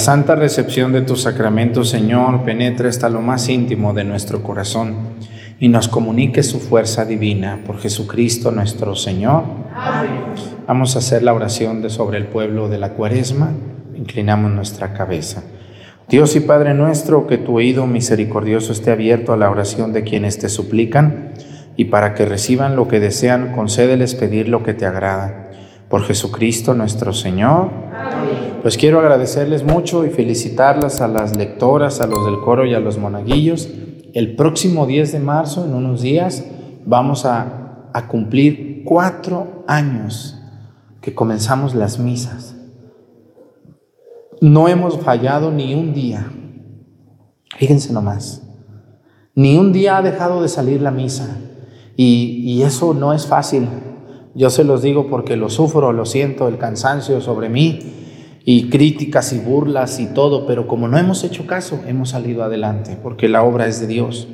Santa 0.00 0.34
recepción 0.34 0.92
de 0.92 1.02
tus 1.02 1.22
sacramentos, 1.22 1.90
Señor, 1.90 2.42
penetre 2.42 2.88
hasta 2.88 3.10
lo 3.10 3.20
más 3.20 3.48
íntimo 3.50 3.92
de 3.92 4.02
nuestro 4.02 4.42
corazón 4.42 4.94
y 5.60 5.68
nos 5.68 5.88
comunique 5.88 6.42
su 6.42 6.58
fuerza 6.58 7.04
divina 7.04 7.60
por 7.66 7.78
Jesucristo 7.78 8.50
nuestro 8.50 8.96
Señor. 8.96 9.44
Vamos 10.66 10.96
a 10.96 11.00
hacer 11.00 11.22
la 11.22 11.34
oración 11.34 11.82
de 11.82 11.90
sobre 11.90 12.16
el 12.16 12.26
pueblo 12.26 12.70
de 12.70 12.78
la 12.78 12.94
cuaresma. 12.94 13.52
Inclinamos 13.94 14.50
nuestra 14.50 14.94
cabeza. 14.94 15.42
Dios 16.08 16.34
y 16.34 16.40
Padre 16.40 16.72
nuestro, 16.72 17.26
que 17.26 17.36
tu 17.36 17.58
oído 17.58 17.86
misericordioso 17.86 18.72
esté 18.72 18.90
abierto 18.90 19.34
a 19.34 19.36
la 19.36 19.50
oración 19.50 19.92
de 19.92 20.02
quienes 20.02 20.38
te 20.38 20.48
suplican 20.48 21.34
y 21.76 21.84
para 21.84 22.14
que 22.14 22.24
reciban 22.24 22.74
lo 22.74 22.88
que 22.88 23.00
desean, 23.00 23.52
concédeles 23.52 24.14
pedir 24.14 24.48
lo 24.48 24.62
que 24.62 24.72
te 24.72 24.86
agrada. 24.86 25.50
Por 25.90 26.04
Jesucristo 26.04 26.72
nuestro 26.72 27.12
Señor. 27.12 27.70
Pues 28.62 28.76
quiero 28.76 29.00
agradecerles 29.00 29.64
mucho 29.64 30.04
y 30.04 30.10
felicitarlas 30.10 31.00
a 31.00 31.08
las 31.08 31.34
lectoras, 31.34 32.02
a 32.02 32.06
los 32.06 32.26
del 32.26 32.40
coro 32.40 32.66
y 32.66 32.74
a 32.74 32.80
los 32.80 32.98
monaguillos. 32.98 33.70
El 34.12 34.36
próximo 34.36 34.86
10 34.86 35.12
de 35.12 35.18
marzo, 35.18 35.64
en 35.64 35.72
unos 35.72 36.02
días, 36.02 36.44
vamos 36.84 37.24
a, 37.24 37.88
a 37.94 38.06
cumplir 38.06 38.82
cuatro 38.84 39.64
años 39.66 40.38
que 41.00 41.14
comenzamos 41.14 41.74
las 41.74 41.98
misas. 41.98 42.54
No 44.42 44.68
hemos 44.68 44.98
fallado 44.98 45.50
ni 45.50 45.74
un 45.74 45.94
día. 45.94 46.30
Fíjense 47.56 47.94
nomás. 47.94 48.42
Ni 49.34 49.56
un 49.56 49.72
día 49.72 49.96
ha 49.96 50.02
dejado 50.02 50.42
de 50.42 50.48
salir 50.48 50.82
la 50.82 50.90
misa. 50.90 51.38
Y, 51.96 52.42
y, 52.44 52.62
eso 52.62 52.92
no 52.92 53.14
es 53.14 53.26
fácil. 53.26 53.68
Yo 54.34 54.50
se 54.50 54.64
los 54.64 54.82
digo 54.82 55.08
porque 55.08 55.36
lo 55.36 55.48
sufro, 55.48 55.92
lo 55.92 56.04
siento, 56.04 56.46
el 56.46 56.58
cansancio 56.58 57.22
sobre 57.22 57.48
mí 57.48 57.99
y 58.44 58.68
críticas 58.70 59.32
y 59.32 59.38
burlas 59.38 60.00
y 60.00 60.06
todo, 60.06 60.46
pero 60.46 60.66
como 60.66 60.88
no 60.88 60.98
hemos 60.98 61.24
hecho 61.24 61.46
caso, 61.46 61.80
hemos 61.86 62.10
salido 62.10 62.42
adelante, 62.42 62.96
porque 63.02 63.28
la 63.28 63.42
obra 63.42 63.66
es 63.66 63.80
de 63.80 63.86
Dios. 63.86 64.28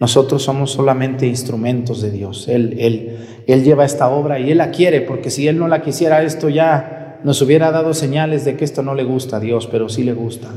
Nosotros 0.00 0.42
somos 0.42 0.72
solamente 0.72 1.26
instrumentos 1.26 2.00
de 2.00 2.10
Dios. 2.10 2.48
Él, 2.48 2.76
él, 2.78 3.18
él 3.46 3.64
lleva 3.64 3.84
esta 3.84 4.08
obra 4.08 4.40
y 4.40 4.50
Él 4.50 4.58
la 4.58 4.70
quiere, 4.70 5.02
porque 5.02 5.30
si 5.30 5.46
Él 5.46 5.58
no 5.58 5.68
la 5.68 5.82
quisiera, 5.82 6.22
esto 6.22 6.48
ya 6.48 7.20
nos 7.22 7.42
hubiera 7.42 7.70
dado 7.70 7.92
señales 7.92 8.44
de 8.44 8.56
que 8.56 8.64
esto 8.64 8.82
no 8.82 8.94
le 8.94 9.04
gusta 9.04 9.36
a 9.36 9.40
Dios, 9.40 9.68
pero 9.70 9.88
sí 9.88 10.02
le 10.02 10.14
gusta. 10.14 10.48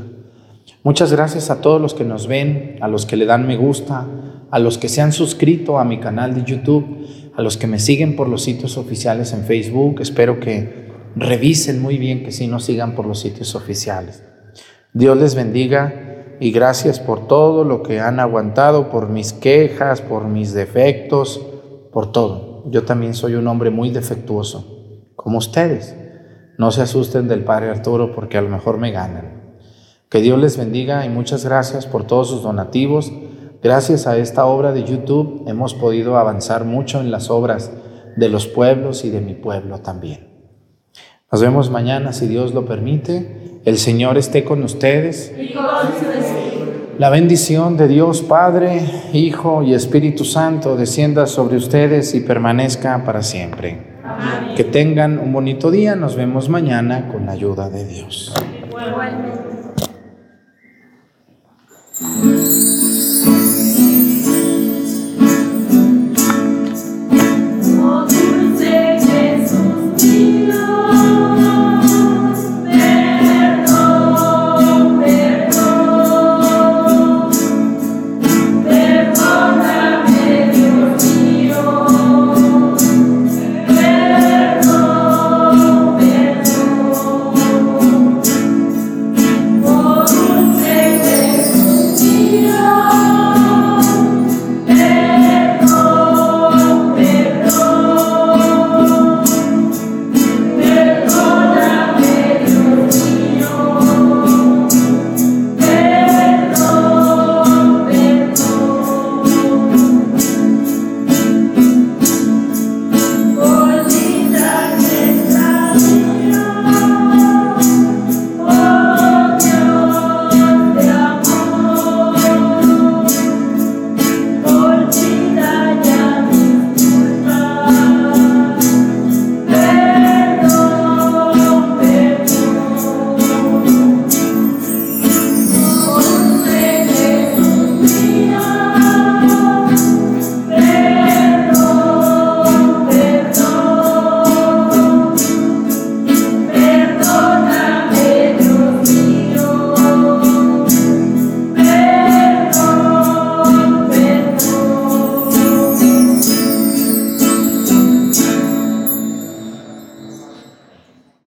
Muchas 0.82 1.12
gracias 1.12 1.50
a 1.50 1.60
todos 1.60 1.80
los 1.80 1.94
que 1.94 2.04
nos 2.04 2.26
ven, 2.26 2.76
a 2.80 2.88
los 2.88 3.06
que 3.06 3.16
le 3.16 3.26
dan 3.26 3.46
me 3.46 3.56
gusta, 3.56 4.06
a 4.50 4.58
los 4.58 4.78
que 4.78 4.88
se 4.88 5.00
han 5.00 5.12
suscrito 5.12 5.78
a 5.78 5.84
mi 5.84 5.98
canal 5.98 6.34
de 6.34 6.44
YouTube, 6.44 7.06
a 7.36 7.42
los 7.42 7.56
que 7.56 7.66
me 7.66 7.78
siguen 7.78 8.16
por 8.16 8.28
los 8.28 8.42
sitios 8.42 8.76
oficiales 8.76 9.32
en 9.32 9.44
Facebook. 9.44 10.00
Espero 10.00 10.40
que 10.40 10.83
revisen 11.16 11.80
muy 11.80 11.98
bien 11.98 12.24
que 12.24 12.32
sí 12.32 12.46
nos 12.46 12.64
sigan 12.64 12.94
por 12.94 13.06
los 13.06 13.20
sitios 13.20 13.54
oficiales. 13.54 14.22
Dios 14.92 15.16
les 15.16 15.34
bendiga 15.34 16.36
y 16.40 16.50
gracias 16.50 17.00
por 17.00 17.26
todo 17.26 17.64
lo 17.64 17.82
que 17.82 18.00
han 18.00 18.20
aguantado, 18.20 18.90
por 18.90 19.08
mis 19.08 19.32
quejas, 19.32 20.00
por 20.00 20.26
mis 20.26 20.52
defectos, 20.52 21.40
por 21.92 22.12
todo. 22.12 22.64
Yo 22.70 22.84
también 22.84 23.14
soy 23.14 23.34
un 23.34 23.46
hombre 23.46 23.70
muy 23.70 23.90
defectuoso, 23.90 25.10
como 25.16 25.38
ustedes. 25.38 25.96
No 26.58 26.70
se 26.70 26.82
asusten 26.82 27.28
del 27.28 27.44
Padre 27.44 27.70
Arturo 27.70 28.14
porque 28.14 28.38
a 28.38 28.42
lo 28.42 28.48
mejor 28.48 28.78
me 28.78 28.90
ganan. 28.90 29.56
Que 30.08 30.20
Dios 30.20 30.38
les 30.38 30.56
bendiga 30.56 31.04
y 31.04 31.08
muchas 31.08 31.44
gracias 31.44 31.86
por 31.86 32.04
todos 32.06 32.28
sus 32.28 32.42
donativos. 32.42 33.12
Gracias 33.62 34.06
a 34.06 34.16
esta 34.16 34.44
obra 34.44 34.72
de 34.72 34.84
YouTube 34.84 35.44
hemos 35.48 35.74
podido 35.74 36.18
avanzar 36.18 36.64
mucho 36.64 37.00
en 37.00 37.10
las 37.10 37.30
obras 37.30 37.72
de 38.16 38.28
los 38.28 38.46
pueblos 38.46 39.04
y 39.04 39.10
de 39.10 39.20
mi 39.20 39.34
pueblo 39.34 39.80
también. 39.80 40.33
Nos 41.34 41.42
vemos 41.42 41.68
mañana 41.68 42.12
si 42.12 42.28
Dios 42.28 42.54
lo 42.54 42.64
permite. 42.64 43.58
El 43.64 43.76
Señor 43.78 44.16
esté 44.18 44.44
con 44.44 44.62
ustedes. 44.62 45.34
La 46.96 47.10
bendición 47.10 47.76
de 47.76 47.88
Dios 47.88 48.22
Padre, 48.22 48.80
Hijo 49.12 49.64
y 49.64 49.74
Espíritu 49.74 50.24
Santo 50.24 50.76
descienda 50.76 51.26
sobre 51.26 51.56
ustedes 51.56 52.14
y 52.14 52.20
permanezca 52.20 53.02
para 53.04 53.24
siempre. 53.24 53.78
Amén. 54.04 54.54
Que 54.54 54.62
tengan 54.62 55.18
un 55.18 55.32
bonito 55.32 55.72
día. 55.72 55.96
Nos 55.96 56.14
vemos 56.14 56.48
mañana 56.48 57.08
con 57.08 57.26
la 57.26 57.32
ayuda 57.32 57.68
de 57.68 57.84
Dios. 57.84 58.32
Igualmente. 58.70 59.34